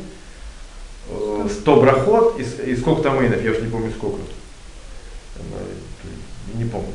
100 1.48 1.80
брахот 1.80 2.40
и, 2.40 2.70
и 2.70 2.76
сколько 2.76 3.02
там 3.02 3.22
инов, 3.24 3.42
я 3.42 3.50
уже 3.50 3.62
не 3.62 3.68
помню 3.68 3.90
сколько. 3.90 4.18
Не 6.54 6.64
помню. 6.64 6.88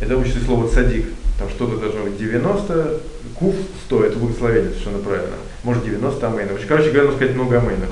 Это 0.00 0.16
учится 0.16 0.44
слово 0.44 0.68
цадик. 0.68 1.06
Там 1.38 1.48
что-то 1.48 1.78
должно 1.78 2.04
быть 2.04 2.16
90, 2.16 3.00
куф 3.36 3.54
100, 3.86 4.04
это 4.04 4.18
благословение 4.18 4.70
совершенно 4.70 4.98
правильно. 4.98 5.36
Может 5.62 5.84
90 5.84 6.26
амейнов. 6.26 6.60
Короче 6.66 6.90
говоря, 6.90 7.04
нужно 7.04 7.18
сказать 7.18 7.34
много 7.34 7.58
амейнов. 7.58 7.90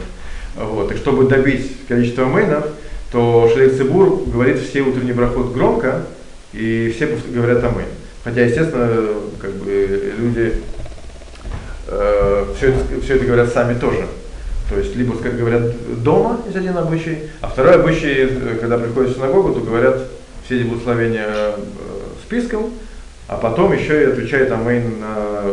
Вот. 0.57 0.93
И 0.93 0.97
чтобы 0.97 1.29
добить 1.29 1.87
количество 1.89 2.25
амейнов, 2.25 2.67
то 3.11 3.51
Шлейх 3.53 3.77
Цибур 3.77 4.25
говорит 4.27 4.61
все 4.61 4.81
утренний 4.83 5.13
брахот 5.13 5.53
громко, 5.53 6.07
и 6.53 6.93
все 6.95 7.19
говорят 7.29 7.65
амейн. 7.65 7.89
Хотя, 8.25 8.43
естественно, 8.43 9.09
как 9.41 9.53
бы 9.55 10.13
люди 10.19 10.55
э, 11.89 12.47
все, 12.57 12.69
это, 12.69 13.01
все 13.03 13.17
это 13.17 13.25
говорят 13.25 13.53
сами 13.53 13.79
тоже. 13.79 14.07
То 14.69 14.79
есть 14.79 14.97
либо 14.97 15.17
как 15.17 15.37
говорят 15.37 16.03
дома, 16.03 16.41
есть 16.45 16.57
один 16.57 16.77
обычай, 16.77 17.31
а 17.41 17.49
второй 17.49 17.75
обычай, 17.75 18.29
э, 18.29 18.57
когда 18.61 18.79
приходят 18.79 19.13
в 19.13 19.15
синагогу, 19.15 19.53
то 19.53 19.61
говорят 19.61 20.09
все 20.45 20.61
эти 20.61 20.65
благословения 20.65 21.27
э, 21.29 21.57
списком, 22.25 22.73
а 23.29 23.37
потом 23.37 23.73
еще 23.73 24.03
и 24.03 24.07
отвечает 24.07 24.51
Амейн 24.51 25.01
на 25.01 25.45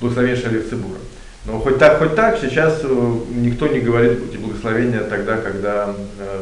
благословение 0.00 0.40
Шалиф 0.40 0.68
Цибура. 0.68 0.98
Но 1.46 1.58
хоть 1.60 1.78
так, 1.78 1.98
хоть 1.98 2.14
так, 2.14 2.38
сейчас 2.38 2.80
э, 2.82 3.14
никто 3.34 3.66
не 3.66 3.80
говорит 3.80 4.18
эти 4.28 4.36
благословения 4.36 5.00
тогда, 5.00 5.36
когда 5.38 5.94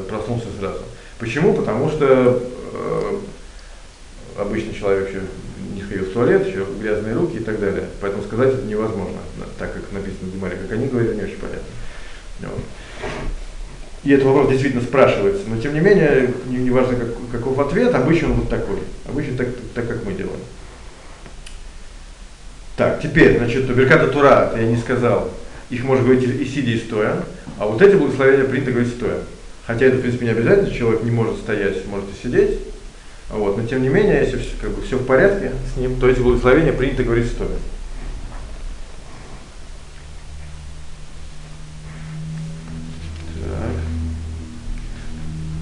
проснулся 0.08 0.46
сразу. 0.58 0.82
Почему? 1.18 1.54
Потому 1.54 1.88
что 1.88 2.42
обычный 4.38 4.74
человек 4.74 5.10
в 5.84 6.12
туалет, 6.12 6.46
еще 6.46 6.66
грязные 6.80 7.14
руки 7.14 7.38
и 7.38 7.42
так 7.42 7.60
далее. 7.60 7.84
Поэтому 8.00 8.22
сказать 8.22 8.54
это 8.54 8.66
невозможно, 8.66 9.18
так 9.58 9.72
как 9.72 9.92
написано 9.92 10.30
в 10.30 10.34
Гимаре. 10.34 10.56
Как 10.56 10.72
они 10.72 10.88
говорят, 10.88 11.14
не 11.14 11.22
очень 11.22 11.38
понятно. 11.38 11.60
Вот. 12.40 12.60
И 14.04 14.12
этот 14.12 14.26
вопрос 14.26 14.50
действительно 14.50 14.82
спрашивается, 14.82 15.44
но 15.48 15.58
тем 15.58 15.72
не 15.72 15.80
менее, 15.80 16.30
не, 16.46 16.58
не 16.58 16.70
важно 16.70 16.96
как, 16.96 17.08
каков 17.32 17.58
ответ, 17.58 17.94
обычно 17.94 18.28
он 18.28 18.34
вот 18.34 18.50
такой. 18.50 18.78
Обычно 19.06 19.36
так, 19.38 19.48
так 19.74 19.88
как 19.88 20.04
мы 20.04 20.12
делаем. 20.12 20.40
Так, 22.76 23.00
теперь, 23.00 23.38
значит, 23.38 23.64
Берката 23.74 24.08
Тура, 24.08 24.52
я 24.56 24.66
не 24.66 24.76
сказал, 24.76 25.30
их 25.70 25.84
можно 25.84 26.04
говорить 26.04 26.24
и 26.24 26.44
сидя, 26.44 26.72
и 26.72 26.78
стоя, 26.78 27.24
а 27.58 27.66
вот 27.66 27.80
эти 27.80 27.94
благословения 27.94 28.44
принято 28.44 28.72
говорить 28.72 28.92
стоя. 28.92 29.20
Хотя 29.66 29.86
это, 29.86 29.96
в 29.96 30.00
принципе, 30.00 30.26
не 30.26 30.32
обязательно, 30.32 30.70
человек 30.70 31.02
не 31.04 31.10
может 31.10 31.38
стоять, 31.38 31.86
может 31.86 32.06
и 32.10 32.22
сидеть, 32.22 32.58
вот. 33.30 33.56
Но 33.56 33.66
тем 33.66 33.82
не 33.82 33.88
менее, 33.88 34.20
если 34.20 34.38
все, 34.38 34.50
как 34.60 34.70
бы, 34.70 34.82
все 34.82 34.96
в 34.96 35.06
порядке 35.06 35.52
с 35.72 35.76
ним, 35.76 35.98
то 35.98 36.08
эти 36.08 36.20
благословения 36.20 36.72
принято 36.72 37.02
говорить 37.02 37.28
стоя. 37.28 37.48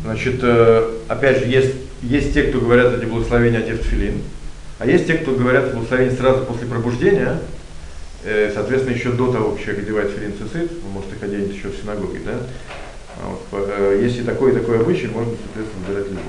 Значит, 0.04 0.40
э, 0.42 0.90
опять 1.08 1.38
же, 1.38 1.46
есть, 1.46 1.74
есть 2.02 2.34
те, 2.34 2.42
кто 2.42 2.60
говорят 2.60 2.92
эти 2.92 3.04
благословения 3.04 3.60
одев 3.60 3.82
филин, 3.82 4.20
а 4.78 4.86
есть 4.86 5.06
те, 5.06 5.14
кто 5.14 5.32
говорят 5.32 5.72
благословения 5.72 6.16
сразу 6.16 6.44
после 6.44 6.66
пробуждения, 6.66 7.38
Э, 8.24 8.52
соответственно, 8.54 8.94
еще 8.94 9.10
до 9.10 9.32
того, 9.32 9.52
как 9.52 9.62
человек 9.62 9.82
одевает 9.82 10.10
филин 10.12 10.32
цицит, 10.38 10.70
он 10.84 10.92
может 10.92 11.12
их 11.12 11.22
оденет 11.22 11.52
еще 11.52 11.68
в 11.68 11.76
синагоге, 11.76 12.20
да? 12.24 12.38
А 13.18 13.28
вот, 13.28 13.68
э, 13.68 14.00
если 14.00 14.22
такой 14.22 14.52
и 14.52 14.54
такой 14.54 14.78
обычай, 14.78 15.08
можно, 15.08 15.32
соответственно, 15.44 15.86
выбирать 15.86 16.08
любой. 16.08 16.22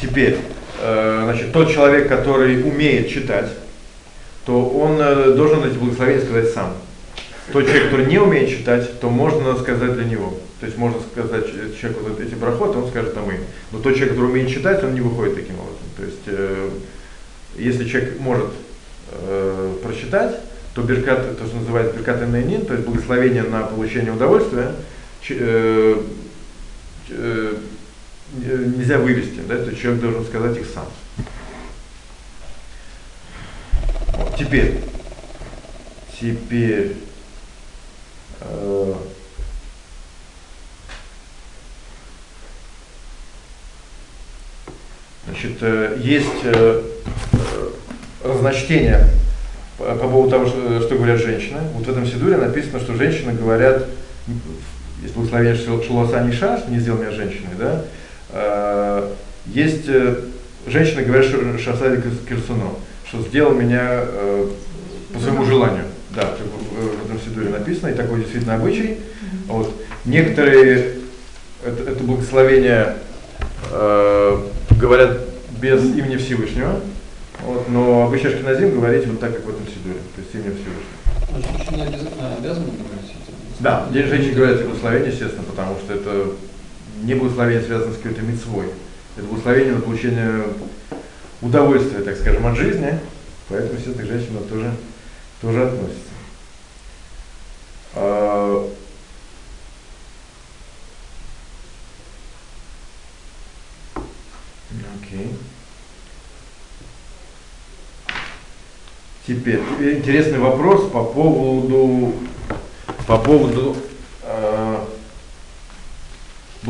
Теперь, 0.00 0.38
э, 0.80 1.20
значит, 1.24 1.52
тот 1.52 1.72
человек, 1.72 2.08
который 2.08 2.62
умеет 2.62 3.08
читать, 3.08 3.50
то 4.44 4.68
он 4.68 4.98
должен 5.36 5.64
эти 5.64 5.76
благословения 5.76 6.22
сказать 6.22 6.50
сам. 6.50 6.74
Тот 7.52 7.64
человек, 7.64 7.84
который 7.86 8.06
не 8.06 8.18
умеет 8.18 8.48
читать, 8.48 9.00
то 9.00 9.08
можно 9.08 9.56
сказать 9.56 9.94
для 9.94 10.04
него. 10.04 10.34
То 10.60 10.66
есть 10.66 10.78
можно 10.78 10.98
сказать 11.00 11.46
человеку 11.78 12.04
вот 12.08 12.20
эти 12.20 12.34
брахоты, 12.34 12.78
он 12.78 12.88
скажет 12.88 13.14
там 13.14 13.30
им. 13.30 13.40
Но 13.72 13.78
тот 13.78 13.94
человек, 13.94 14.14
который 14.14 14.30
умеет 14.30 14.48
читать, 14.48 14.82
он 14.84 14.94
не 14.94 15.00
выходит 15.00 15.34
таким 15.34 15.56
образом. 15.56 15.86
То 15.96 16.04
есть 16.04 16.22
э, 16.26 16.70
если 17.56 17.86
человек 17.86 18.20
может 18.20 18.50
э, 19.12 19.74
прочитать, 19.82 20.36
то 20.74 20.82
беркат, 20.82 21.38
то, 21.38 21.46
что 21.46 21.56
называется 21.56 21.96
беркат 21.96 22.28
нейнин, 22.28 22.66
то 22.66 22.74
есть 22.74 22.86
благословение 22.86 23.42
на 23.42 23.62
получение 23.62 24.12
удовольствия, 24.12 24.72
э, 25.30 26.02
э, 27.10 27.54
нельзя 28.36 28.98
вывести, 28.98 29.40
да, 29.48 29.56
то 29.56 29.74
человек 29.74 30.02
должен 30.02 30.24
сказать 30.24 30.56
их 30.56 30.66
сам. 30.72 30.86
Вот, 34.16 34.36
теперь, 34.36 34.80
теперь, 36.18 36.96
э, 38.40 38.94
Значит, 45.26 45.56
э, 45.60 45.98
есть 46.02 46.44
э, 46.44 46.82
э, 47.32 47.70
разночтение 48.22 49.08
по 49.76 49.94
поводу 49.94 50.30
того, 50.30 50.46
что, 50.46 50.80
что 50.80 50.94
говорят 50.94 51.20
женщины. 51.20 51.58
Вот 51.74 51.84
в 51.86 51.90
этом 51.90 52.06
сидуре 52.06 52.36
написано, 52.36 52.78
что 52.78 52.94
женщины 52.94 53.32
говорят, 53.32 53.86
есть 55.02 55.14
благословение 55.14 55.56
Шилоса 55.56 56.20
Ниша, 56.20 56.58
что 56.58 56.70
не 56.70 56.78
сделал 56.78 57.00
меня 57.00 57.10
женщиной, 57.10 57.50
да? 57.58 57.84
Есть 59.46 59.86
женщины 60.66 61.02
говорят 61.02 61.26
Шасади 61.60 62.02
Кирсуно, 62.28 62.70
что 63.06 63.20
сделал 63.22 63.52
меня 63.52 64.02
по 65.12 65.20
своему 65.20 65.44
желанию. 65.44 65.84
Да, 66.10 66.34
в 66.34 67.04
этом 67.04 67.20
сидуре 67.20 67.50
написано, 67.50 67.88
и 67.88 67.94
такой 67.94 68.20
действительно 68.20 68.54
обычай. 68.54 68.98
Вот. 69.48 69.74
Некоторые 70.04 70.94
это, 71.64 71.82
это 71.90 72.02
благословение 72.02 72.96
говорят 73.70 75.20
без 75.60 75.84
имени 75.84 76.16
Всевышнего, 76.16 76.80
вот, 77.42 77.68
но 77.68 78.04
обычно 78.06 78.30
Шкиназим 78.30 78.72
говорить 78.72 79.06
вот 79.06 79.20
так, 79.20 79.34
как 79.34 79.44
в 79.44 79.48
этом 79.48 79.66
Сидуре, 79.66 80.00
то 80.14 80.20
есть 80.20 80.34
именем 80.34 80.56
Всевышнего. 80.56 80.96
Женщины 81.58 81.82
обязаны 82.38 82.66
говорить 82.66 83.10
этим? 83.10 83.34
Да, 83.60 83.86
день 83.90 84.06
женщин 84.06 84.34
говорят 84.34 84.64
благословение, 84.64 85.10
естественно, 85.10 85.44
потому 85.44 85.76
что 85.78 85.94
это 85.94 86.32
не 87.02 87.14
благословение 87.14 87.62
связано 87.62 87.92
с 87.92 87.96
какой-то 87.96 88.22
митцвой. 88.22 88.66
Это 89.16 89.26
благословение 89.26 89.74
на 89.74 89.80
получение 89.80 90.44
удовольствия, 91.40 92.00
так 92.00 92.16
скажем, 92.16 92.46
от 92.46 92.56
жизни, 92.56 92.98
поэтому, 93.48 93.78
естественно, 93.78 94.06
к 94.06 94.10
женщинам 94.10 94.44
тоже, 94.44 94.72
тоже 95.40 95.64
относится. 95.64 96.00
А, 97.94 98.70
Окей. 105.06 105.28
Теперь 109.26 109.60
интересный 109.80 110.38
вопрос 110.38 110.90
по 110.90 111.04
поводу 111.04 112.14
по 113.06 113.18
поводу 113.18 113.76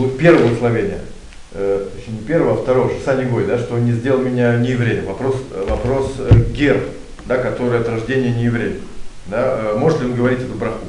первого 0.04 0.54
словения. 0.56 1.00
Э, 1.52 1.88
точнее, 1.94 2.18
не 2.18 2.26
первого, 2.26 2.52
а 2.52 2.56
второго, 2.56 2.90
Гой, 3.30 3.46
да, 3.46 3.58
что 3.58 3.74
он 3.74 3.86
не 3.86 3.92
сделал 3.92 4.20
меня 4.20 4.56
не 4.58 4.70
евреем. 4.70 5.06
Вопрос, 5.06 5.36
вопрос 5.68 6.14
э, 6.18 6.38
гер, 6.52 6.80
да, 7.24 7.38
который 7.38 7.80
от 7.80 7.88
рождения 7.88 8.30
не 8.30 8.44
еврей. 8.44 8.80
Да, 9.26 9.72
э, 9.72 9.78
может 9.78 10.00
ли 10.00 10.06
он 10.06 10.14
говорить 10.14 10.40
эту 10.40 10.54
браху? 10.54 10.84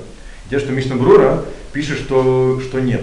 Где 0.47 0.59
что 0.59 0.71
Мишна 0.71 0.95
Брура 0.95 1.43
пишет, 1.73 1.97
что, 1.99 2.59
что 2.61 2.79
нет. 2.79 3.01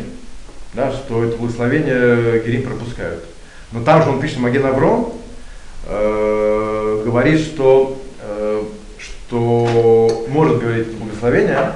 Да, 0.75 0.93
что 0.93 1.25
это 1.25 1.37
благословение 1.37 2.41
Герим 2.45 2.63
пропускают. 2.63 3.25
Но 3.73 3.83
там 3.83 4.03
же 4.03 4.11
он 4.11 4.21
пишет 4.21 4.39
Маген 4.39 4.67
Авром, 4.67 5.13
э, 5.87 7.03
говорит, 7.05 7.41
что, 7.41 8.01
э, 8.21 8.63
что 8.99 10.27
может 10.29 10.61
говорить 10.61 10.89
это 10.89 10.97
благословение. 10.97 11.73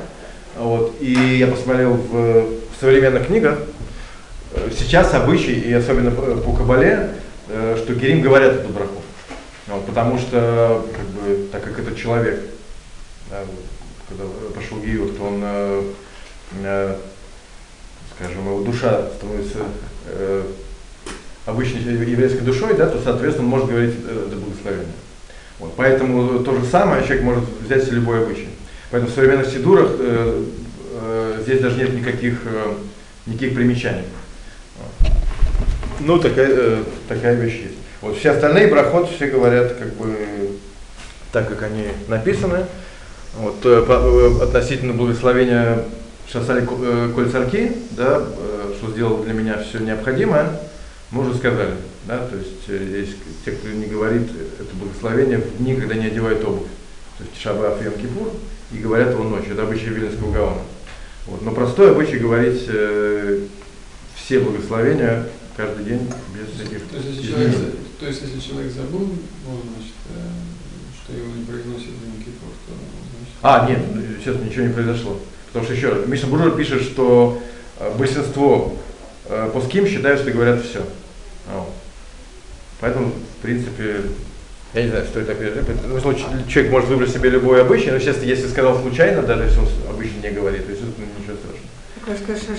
Вот, 0.56 0.96
и 1.00 1.12
я 1.12 1.46
посмотрел 1.46 1.94
в, 1.94 2.12
в 2.12 2.80
современных 2.80 3.26
книгах, 3.26 3.58
э, 3.58 3.77
сейчас 4.76 5.14
обычай, 5.14 5.54
и 5.54 5.72
особенно 5.72 6.10
по 6.10 6.52
Кабале, 6.52 7.10
э, 7.48 7.76
что 7.78 7.94
Герим 7.94 8.22
говорят 8.22 8.54
эту 8.54 8.68
браху. 8.68 9.02
Вот, 9.66 9.84
потому 9.86 10.18
что, 10.18 10.86
как 10.96 11.06
бы, 11.06 11.48
так 11.52 11.62
как 11.62 11.78
этот 11.78 11.96
человек, 11.96 12.40
да, 13.30 13.42
когда 14.08 14.24
пошел 14.54 14.78
Гиюр, 14.80 15.10
то 15.10 15.24
он, 15.24 15.40
э, 15.42 15.82
э, 16.64 16.96
скажем, 18.14 18.46
его 18.46 18.62
душа 18.62 19.08
становится 19.16 19.58
э, 20.06 20.42
обычной 21.44 21.82
еврейской 21.82 22.40
душой, 22.40 22.74
да, 22.74 22.86
то, 22.86 23.00
соответственно, 23.02 23.46
он 23.46 23.50
может 23.50 23.68
говорить 23.68 23.94
э, 24.06 24.26
это 24.28 24.36
благословение. 24.36 24.94
Вот, 25.58 25.74
поэтому 25.76 26.38
то 26.40 26.54
же 26.54 26.64
самое 26.64 27.02
человек 27.02 27.24
может 27.24 27.44
взять 27.62 27.90
любой 27.90 28.22
обычай. 28.22 28.48
Поэтому 28.90 29.10
в 29.10 29.14
современных 29.14 29.48
сидурах 29.48 29.90
э, 29.98 30.44
э, 30.94 31.40
здесь 31.42 31.60
даже 31.60 31.76
нет 31.76 31.92
никаких, 31.92 32.40
э, 32.46 32.74
никаких 33.26 33.54
примечаний. 33.54 34.04
Ну, 36.00 36.18
такая, 36.18 36.48
э, 36.50 36.82
такая 37.08 37.34
вещь 37.34 37.60
есть. 37.62 37.78
Вот 38.00 38.16
все 38.16 38.30
остальные 38.30 38.68
проход 38.68 39.10
все 39.10 39.26
говорят 39.26 39.74
как 39.74 39.94
бы 39.94 40.16
так, 41.32 41.48
как 41.48 41.62
они 41.62 41.88
написаны. 42.06 42.66
Вот, 43.36 43.56
э, 43.64 43.84
э, 43.86 44.42
относительно 44.42 44.94
благословения 44.94 45.84
Шасали 46.30 46.62
э, 46.62 47.10
Коль 47.14 47.30
Царки, 47.30 47.72
да, 47.92 48.22
что 48.78 48.90
сделал 48.90 49.22
для 49.22 49.32
меня 49.32 49.58
все 49.58 49.78
необходимое, 49.78 50.60
мы 51.10 51.22
уже 51.22 51.38
сказали, 51.38 51.74
да, 52.04 52.18
то 52.18 52.36
есть 52.36 52.68
есть 52.68 53.16
те, 53.44 53.52
кто 53.52 53.68
не 53.68 53.86
говорит 53.86 54.28
это 54.58 54.74
благословение 54.74 55.38
в 55.38 55.58
дни, 55.58 55.74
когда 55.74 55.94
не 55.94 56.06
одевают 56.06 56.44
обувь. 56.44 56.68
То 57.16 57.24
есть 57.24 57.40
Шабаф 57.40 57.80
и 57.80 57.90
Кипур, 57.98 58.30
и 58.72 58.78
говорят 58.78 59.12
его 59.12 59.24
ночью. 59.24 59.54
Это 59.54 59.62
обычай 59.62 59.86
Виленского 59.86 60.32
Гаона. 60.32 60.60
Вот. 61.26 61.42
Но 61.42 61.52
простой 61.52 61.90
обычай 61.90 62.18
говорить 62.18 62.64
э, 62.68 63.40
все 64.14 64.40
благословения 64.40 65.26
каждый 65.58 65.84
день 65.84 66.08
без 66.32 66.54
всяких 66.54 66.86
то 66.86 66.96
есть, 66.96 67.08
если 67.08 67.32
человек, 67.32 67.54
то 67.98 68.06
есть 68.06 68.22
если 68.22 68.40
человек 68.40 68.72
забыл, 68.72 69.10
ну, 69.44 69.60
значит, 69.74 69.94
э, 70.14 71.02
что 71.02 71.12
его 71.12 71.34
не 71.34 71.44
произносит 71.44 71.88
в 71.88 72.18
Кипур, 72.20 72.50
то 72.64 72.72
значит... 73.18 73.34
А, 73.42 73.68
нет, 73.68 73.80
сейчас 74.22 74.40
ничего 74.40 74.66
не 74.66 74.72
произошло. 74.72 75.18
Потому 75.48 75.64
что 75.64 75.74
еще 75.74 75.88
раз, 75.88 76.06
Миша 76.06 76.28
Буржур 76.28 76.56
пишет, 76.56 76.82
что 76.82 77.42
э, 77.80 77.92
большинство 77.98 78.76
э, 79.24 79.50
пуским 79.52 79.88
считают, 79.88 80.20
что 80.20 80.30
говорят 80.30 80.62
все. 80.62 80.80
Вот. 81.52 81.74
Поэтому, 82.80 83.08
в 83.08 83.42
принципе, 83.42 84.02
я 84.74 84.82
не 84.84 84.90
знаю, 84.90 85.06
что 85.06 85.18
это. 85.18 85.34
Ну, 85.88 86.14
человек 86.46 86.70
может 86.70 86.88
выбрать 86.88 87.10
себе 87.10 87.30
любой 87.30 87.62
обычай, 87.62 87.90
но, 87.90 87.96
естественно, 87.96 88.28
если 88.28 88.46
сказал 88.46 88.80
случайно, 88.80 89.22
даже 89.22 89.42
если 89.44 89.58
он 89.58 89.68
обычно 89.90 90.20
не 90.20 90.30
говорит, 90.30 90.66
то 90.66 90.70
есть 90.70 90.82
это 90.84 91.00
ничего 91.00 91.36
страшного. 91.36 92.16
Такое, 92.16 92.36
что 92.36 92.54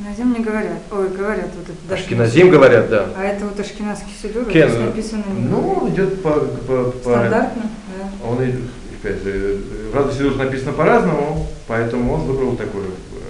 Ашкиназим 0.00 0.32
не 0.32 0.44
говорят. 0.44 0.78
Ой, 0.90 1.08
говорят 1.08 1.48
вот 1.56 1.68
это. 1.68 1.78
Да, 1.88 1.94
Ашкиназим 1.94 2.50
говорят, 2.50 2.88
да. 2.88 3.08
А 3.16 3.24
это 3.24 3.44
вот 3.44 3.60
ашкеназский 3.60 4.12
сидур, 4.20 4.44
Кен, 4.46 4.68
здесь 4.70 4.80
написано 4.80 5.24
не 5.28 5.48
Ну, 5.48 5.88
идет 5.90 6.22
по, 6.22 6.30
по, 6.30 6.84
по... 6.90 7.00
Стандартно, 7.00 7.62
да. 7.98 8.26
Он, 8.26 8.38
опять 8.38 9.22
же, 9.22 9.58
в 9.92 9.94
разных 9.94 10.14
сидурах 10.14 10.38
написано 10.38 10.72
по-разному, 10.72 11.46
поэтому 11.66 12.14
он 12.14 12.20
выбрал 12.22 12.56
такой 12.56 12.82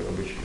обычай. 0.09 0.37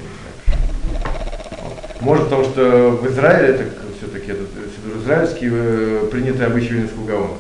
Может, 2.02 2.26
потому 2.26 2.44
что 2.44 2.90
в 3.02 3.08
Израиле, 3.08 3.50
это 3.50 3.64
все-таки 4.00 4.32
этот 4.32 4.50
сидур 4.76 4.98
израильский, 5.04 5.50
э, 5.52 6.08
принятый 6.12 6.48
обычай 6.48 6.70
Вильнинского 6.70 7.06
Гаона. 7.06 7.34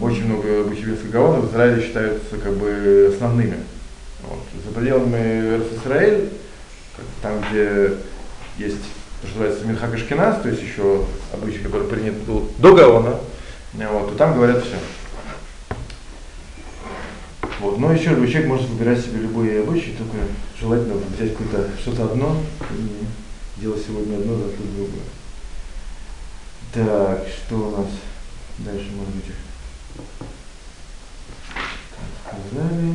Очень 0.00 0.26
много 0.26 0.62
обычаев 0.62 0.86
Вильнинского 0.86 1.12
Гаона 1.12 1.40
в 1.42 1.52
Израиле 1.52 1.82
считаются 1.82 2.36
как 2.42 2.54
бы 2.54 3.12
основными. 3.14 3.58
Вот. 4.28 4.40
За 4.66 4.74
пределами 4.74 5.60
Израиль, 5.84 6.30
там, 7.22 7.40
где 7.50 7.94
есть, 8.58 8.76
называется, 9.22 9.64
Ашкеназ, 9.94 10.42
то 10.42 10.48
есть 10.48 10.62
еще 10.62 11.04
обычай, 11.32 11.58
который 11.58 11.88
принят 11.88 12.14
был 12.24 12.50
до 12.58 12.74
Гаона, 12.74 13.18
вот, 13.72 14.10
то 14.10 14.14
там 14.16 14.34
говорят 14.34 14.64
все. 14.64 14.76
Вот. 17.60 17.78
Но 17.78 17.92
еще 17.92 18.10
любой 18.10 18.28
человек 18.28 18.48
может 18.48 18.68
выбирать 18.68 19.00
себе 19.00 19.20
любые 19.20 19.62
обычаи, 19.62 19.96
только 19.98 20.16
желательно 20.60 20.94
взять 20.94 21.36
какое-то 21.36 21.70
что-то 21.80 22.04
одно 22.04 22.40
и 22.70 23.60
делать 23.60 23.82
сегодня 23.84 24.16
одно, 24.16 24.36
завтра 24.36 24.62
другое. 24.62 25.02
Так, 26.72 27.26
что 27.28 27.56
у 27.56 27.70
нас 27.76 27.88
дальше 28.58 28.90
может 28.92 29.14
быть? 29.14 29.34
сказали. 32.48 32.94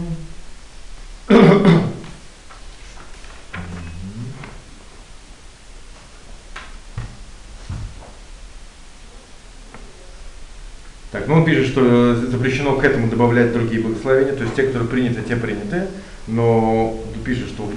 Ну 11.33 11.39
он 11.39 11.45
пишет, 11.45 11.65
что 11.65 12.15
запрещено 12.15 12.75
к 12.75 12.83
этому 12.83 13.09
добавлять 13.09 13.53
другие 13.53 13.81
благословения, 13.81 14.33
то 14.33 14.43
есть 14.43 14.53
те, 14.53 14.67
которые 14.67 14.87
приняты, 14.87 15.23
те 15.27 15.35
приняты, 15.35 15.87
но 16.27 16.95
пишет, 17.25 17.47
что 17.47 17.71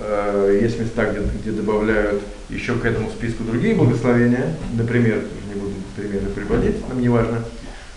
э, 0.00 0.58
есть 0.60 0.80
места, 0.80 1.04
где, 1.04 1.20
где 1.20 1.52
добавляют 1.52 2.20
еще 2.48 2.74
к 2.74 2.84
этому 2.84 3.08
списку 3.10 3.44
другие 3.44 3.76
благословения, 3.76 4.56
например, 4.72 5.22
не 5.46 5.60
буду 5.60 5.74
примеры 5.94 6.26
приводить, 6.34 6.88
нам 6.88 7.00
не 7.00 7.08
важно, 7.08 7.44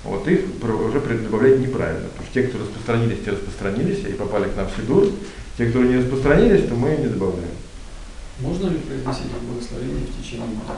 вот 0.04 0.28
их 0.28 0.42
уже 0.62 1.00
добавлять 1.00 1.58
неправильно, 1.58 2.08
потому 2.10 2.30
что 2.30 2.34
те, 2.36 2.44
кто 2.44 2.60
распространились, 2.60 3.24
те 3.26 3.32
распространились 3.32 4.06
и 4.08 4.14
попали 4.14 4.50
к 4.50 4.56
нам 4.56 4.68
в 4.68 4.80
Сидур, 4.80 5.08
те, 5.58 5.66
кто 5.66 5.82
не 5.82 5.98
распространились, 5.98 6.70
то 6.70 6.76
мы 6.76 6.92
не 6.92 7.08
добавляем. 7.08 7.50
Можно 8.40 8.70
ли 8.70 8.78
произносить 8.78 9.32
благословение 9.50 10.06
в 10.06 10.24
течение 10.24 10.46
дня? 10.46 10.76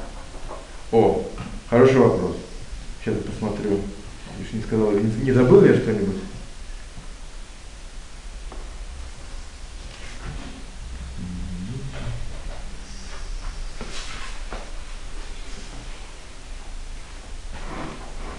О, 0.93 1.25
хороший 1.69 1.97
вопрос. 1.97 2.37
Сейчас 3.03 3.15
посмотрю. 3.15 3.79
Лишь 4.39 4.51
не 4.53 4.61
сказал, 4.61 4.91
не, 4.91 5.03
не 5.23 5.31
забыл 5.31 5.63
я 5.63 5.75
что-нибудь? 5.75 6.15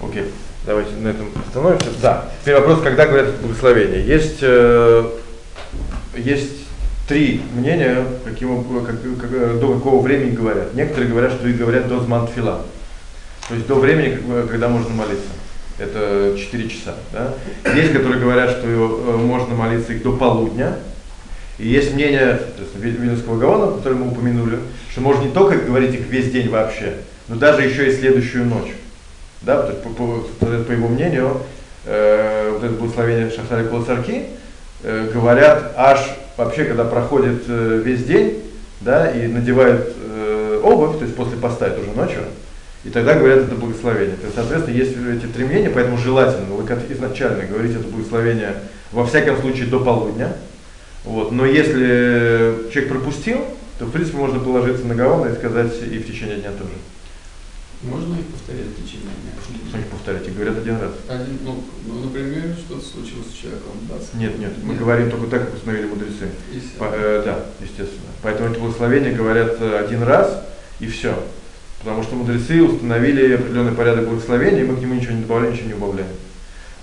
Окей, 0.03 0.33
давайте 0.67 0.93
на 0.97 1.09
этом 1.09 1.29
остановимся. 1.47 1.87
Да, 2.03 2.31
теперь 2.41 2.57
вопрос, 2.57 2.83
когда 2.83 3.07
говорят 3.07 3.41
благословение. 3.41 4.05
Есть, 4.05 4.39
э, 4.43 5.11
есть 6.17 6.65
три 7.09 7.43
мнения, 7.55 8.05
каким, 8.25 8.65
как, 8.85 9.01
как, 9.21 9.61
до 9.61 9.75
какого 9.75 10.03
времени 10.03 10.35
говорят. 10.35 10.75
Некоторые 10.75 11.11
говорят, 11.11 11.33
что 11.33 11.49
их 11.49 11.57
говорят 11.57 11.89
до 11.89 12.01
змантфила. 12.01 12.65
То 13.49 13.55
есть 13.55 13.67
до 13.67 13.75
времени, 13.75 14.19
когда 14.49 14.69
можно 14.69 14.91
молиться. 14.95 15.29
Это 15.79 16.37
4 16.39 16.69
часа. 16.69 16.95
Да? 17.13 17.35
Есть, 17.75 17.93
которые 17.93 18.21
говорят, 18.21 18.51
что 18.51 18.67
э, 18.67 19.17
можно 19.17 19.55
молиться 19.55 19.93
их 19.93 20.03
до 20.03 20.13
полудня. 20.17 20.77
И 21.59 21.69
есть 21.69 21.95
мнение 21.95 22.41
Вильнюсского 22.77 23.39
Гаона, 23.39 23.77
который 23.77 23.99
мы 23.99 24.11
упомянули, 24.11 24.59
что 24.91 25.01
можно 25.01 25.23
не 25.23 25.31
только 25.31 25.57
говорить 25.57 25.95
их 25.95 26.07
весь 26.07 26.31
день 26.31 26.49
вообще, 26.49 26.95
но 27.29 27.37
даже 27.37 27.63
еще 27.63 27.89
и 27.89 27.97
следующую 27.97 28.47
ночь. 28.47 28.73
Да? 29.43 29.63
Есть, 29.63 29.83
по, 29.83 29.89
по, 29.89 30.47
по 30.47 30.73
его 30.73 30.89
мнению, 30.89 31.39
э, 31.85 32.51
вот 32.53 32.65
это 32.65 32.75
благословение 32.75 33.31
Шахталя 33.31 33.65
Кулацарки 33.65 34.25
э, 34.83 35.11
говорят 35.13 35.73
аж 35.77 35.99
вообще, 36.37 36.65
когда 36.65 36.85
проходит 36.85 37.45
э, 37.49 37.83
весь 37.85 38.05
день, 38.05 38.43
да, 38.81 39.11
и 39.11 39.27
надевают 39.27 39.95
э, 39.97 40.61
обувь, 40.63 40.99
то 40.99 41.05
есть 41.05 41.17
после 41.17 41.37
поста, 41.37 41.67
это 41.67 41.81
уже 41.81 41.91
ночью, 41.93 42.23
и 42.85 42.91
тогда 42.91 43.15
говорят 43.15 43.41
это 43.41 43.55
благословение. 43.55 44.17
То 44.17 44.25
есть, 44.25 44.35
соответственно, 44.37 44.77
есть 44.77 44.93
эти 44.93 45.27
три 45.33 45.45
мнения, 45.45 45.71
поэтому 45.71 45.97
желательно 45.97 46.47
изначально 46.91 47.45
говорить 47.45 47.75
это 47.75 47.89
благословение 47.89 48.55
во 48.93 49.07
всяком 49.07 49.41
случае 49.41 49.67
до 49.67 49.81
полудня. 49.81 50.37
Вот. 51.05 51.33
Но 51.33 51.47
если 51.47 52.71
человек 52.71 52.89
пропустил, 52.89 53.39
то 53.79 53.87
в 53.87 53.91
принципе 53.91 54.19
можно 54.19 54.39
положиться 54.39 54.87
на 54.87 54.95
Гаона 54.95 55.31
и 55.31 55.35
сказать 55.35 55.73
и 55.83 55.99
в 55.99 56.07
течение 56.07 56.37
дня 56.37 56.51
тоже. 56.51 56.75
Можно 57.83 58.15
их 58.15 58.27
повторять 58.27 58.67
в 58.67 58.83
течение 58.83 59.11
дня? 59.23 59.69
Что 59.69 59.79
их 59.79 59.87
повторять? 59.89 60.27
Их 60.27 60.35
говорят 60.35 60.57
один 60.57 60.81
раз. 60.81 60.93
Один, 61.07 61.39
ну, 61.45 61.63
ну, 61.87 62.05
например, 62.05 62.57
что-то 62.59 62.83
случилось 62.83 63.29
с 63.31 63.35
человеком, 63.35 63.73
да? 63.89 63.97
Нет, 64.19 64.39
нет, 64.39 64.53
мы 64.63 64.71
нет. 64.71 64.79
говорим 64.79 65.11
только 65.11 65.27
так, 65.27 65.47
как 65.47 65.55
установили 65.55 65.87
мудрецы. 65.87 66.31
По, 66.79 66.85
э, 66.85 67.23
да, 67.25 67.45
естественно. 67.61 68.09
Поэтому 68.23 68.51
это 68.51 68.61
благословение 68.61 69.13
говорят 69.13 69.57
э, 69.61 69.79
один 69.85 70.03
раз 70.03 70.45
и 70.81 70.87
все. 70.87 71.15
Потому 71.85 72.03
что 72.03 72.15
мудрецы 72.17 72.63
установили 72.63 73.35
определенный 73.35 73.73
порядок 73.73 74.09
благословения, 74.09 74.63
и 74.63 74.65
мы 74.65 74.77
к 74.77 74.81
нему 74.81 74.95
ничего 74.95 75.13
не 75.13 75.21
добавляем, 75.21 75.53
ничего 75.53 75.69
не 75.69 75.75
убавляем. 75.75 76.09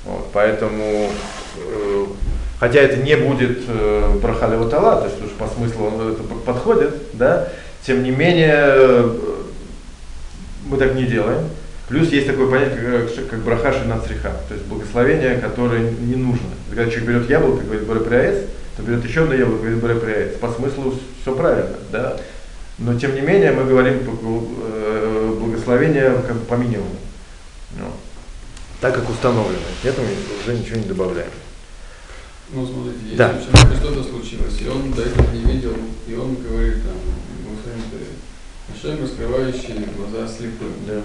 Вот, 0.05 0.29
поэтому, 0.31 1.09
э, 1.57 2.05
хотя 2.59 2.81
это 2.81 2.97
не 2.97 3.17
будет 3.17 3.63
э, 3.67 4.17
брахалева 4.21 4.69
то 4.69 5.05
есть 5.05 5.23
уж 5.23 5.31
по 5.31 5.47
смыслу 5.47 5.87
он 5.87 6.11
это 6.11 6.21
подходит, 6.45 6.93
да, 7.13 7.49
тем 7.85 8.03
не 8.03 8.11
менее 8.11 8.53
э, 8.55 9.17
мы 10.67 10.77
так 10.77 10.93
не 10.93 11.05
делаем. 11.05 11.49
Плюс 11.87 12.09
есть 12.09 12.27
такое 12.27 12.49
понятие, 12.49 13.07
как, 13.07 13.27
как 13.27 13.39
браха 13.39 13.73
шинацриха, 13.73 14.31
то 14.47 14.53
есть 14.53 14.65
благословение, 14.67 15.39
которое 15.39 15.81
не 15.81 16.15
нужно. 16.15 16.49
Когда 16.69 16.85
человек 16.85 17.09
берет 17.09 17.29
яблоко, 17.29 17.63
говорит 17.63 17.87
бараприаец, 17.87 18.45
то 18.77 18.83
берет 18.83 19.03
еще 19.03 19.23
одно 19.23 19.33
яблоко, 19.33 19.63
говорит 19.63 19.81
бараприаец. 19.81 20.37
По 20.37 20.49
смыслу 20.51 20.93
все 21.21 21.35
правильно, 21.35 21.75
да. 21.91 22.17
Но 22.77 22.99
тем 22.99 23.15
не 23.15 23.21
менее 23.21 23.51
мы 23.51 23.65
говорим 23.65 23.99
э, 24.05 25.37
благословение 25.39 26.21
как 26.27 26.37
бы 26.37 26.45
по 26.45 26.55
минимуму. 26.55 26.95
Ну, 27.77 27.85
так 28.79 28.95
как 28.95 29.09
установлено. 29.09 29.59
К 29.81 29.85
этому 29.85 30.07
уже 30.43 30.57
ничего 30.57 30.77
не 30.77 30.85
добавляем. 30.85 31.31
Ну, 32.53 32.65
смотрите, 32.65 32.99
если 33.03 33.17
да. 33.17 33.29
у 33.29 33.39
человека 33.39 33.75
что-то 33.77 34.03
случилось, 34.03 34.59
и 34.59 34.67
он 34.67 34.91
до 34.91 35.03
этого 35.03 35.31
не 35.31 35.53
видел, 35.53 35.75
и 36.07 36.15
он 36.15 36.35
говорит 36.35 36.83
там, 36.83 36.97
Ашем, 38.73 39.03
раскрывающий 39.03 39.85
глаза 39.95 40.27
слепым. 40.27 40.73
Да. 40.87 41.01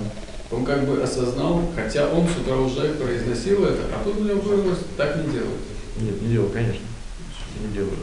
Он 0.51 0.65
как 0.65 0.87
бы 0.87 1.03
осознал, 1.03 1.63
хотя 1.75 2.09
он 2.09 2.27
с 2.27 2.37
утра 2.39 2.57
уже 2.57 2.95
произносил 2.95 3.65
это, 3.65 3.83
а 3.93 4.05
тут 4.05 4.21
у 4.21 4.25
него 4.25 4.41
вырвалось, 4.41 4.79
так 4.97 5.17
не 5.17 5.33
делают. 5.33 5.61
Нет, 6.01 6.23
не 6.23 6.29
делал, 6.29 6.49
конечно. 6.49 6.85
Не 7.61 7.75
делают 7.75 7.99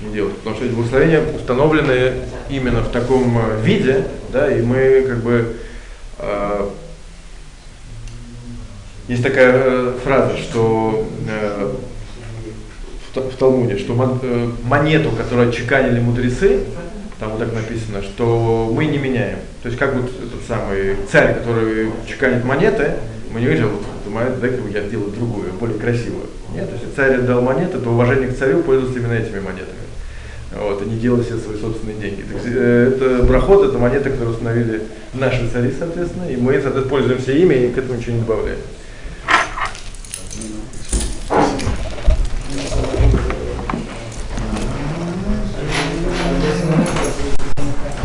не 0.00 0.12
делать. 0.12 0.36
Потому 0.36 0.56
что 0.56 0.64
эти 0.64 0.72
благословения 0.72 1.22
установлены 1.34 2.12
именно 2.48 2.82
в 2.82 2.90
таком 2.90 3.38
э, 3.38 3.60
виде, 3.62 4.04
да, 4.32 4.50
и 4.50 4.62
мы 4.62 5.04
как 5.08 5.22
бы 5.22 5.56
э, 6.18 6.68
есть 9.08 9.22
такая 9.22 9.52
э, 9.54 9.94
фраза, 10.04 10.36
что 10.36 11.06
э, 11.28 11.72
в, 13.14 13.20
в 13.20 13.36
Талмуде, 13.36 13.78
что 13.78 13.94
мон, 13.94 14.20
э, 14.22 14.50
монету, 14.64 15.10
которую 15.10 15.48
отчеканили 15.48 16.00
мудрецы, 16.00 16.60
там 17.18 17.30
вот 17.30 17.40
так 17.40 17.52
написано, 17.52 18.02
что 18.02 18.70
мы 18.72 18.84
не 18.84 18.98
меняем. 18.98 19.38
То 19.62 19.68
есть 19.68 19.78
как 19.78 19.94
вот 19.94 20.06
этот 20.06 20.46
самый 20.46 20.96
царь, 21.10 21.34
который 21.34 21.90
чеканит 22.06 22.44
монеты, 22.44 22.92
мы 23.32 23.40
не 23.40 23.46
говорим, 23.46 23.70
вот 23.70 24.12
монету, 24.12 24.40
дай-ка 24.40 24.56
я 24.72 24.86
сделаю 24.86 25.10
другую, 25.10 25.52
более 25.54 25.78
красивую. 25.78 26.26
Нет, 26.54 26.68
есть 26.72 26.94
царь 26.94 27.18
дал 27.22 27.42
монеты, 27.42 27.78
то 27.78 27.90
уважение 27.90 28.28
к 28.28 28.38
царю 28.38 28.62
пользуется 28.62 29.00
именно 29.00 29.14
этими 29.14 29.40
монетами 29.40 29.87
вот, 30.52 30.82
и 30.82 30.86
не 30.86 30.96
делать 30.96 31.26
себе 31.26 31.38
свои 31.38 31.58
собственные 31.58 31.96
деньги. 31.96 32.22
Так, 32.22 32.42
э, 32.44 32.92
это 32.94 33.22
брахот, 33.24 33.68
это 33.68 33.78
монета, 33.78 34.10
которую 34.10 34.34
установили 34.34 34.82
наши 35.14 35.48
цари, 35.48 35.72
соответственно, 35.78 36.24
и 36.28 36.36
мы, 36.36 36.52
соответственно, 36.54 36.88
пользуемся 36.88 37.32
ими 37.32 37.54
и 37.54 37.72
к 37.72 37.78
этому 37.78 37.98
ничего 37.98 38.14
не 38.14 38.20
добавляем. 38.20 38.58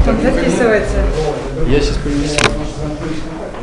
Как 0.05 0.21
записывается? 0.21 0.97
Я 1.67 1.79
сейчас 1.79 1.97
принесу. 1.97 2.37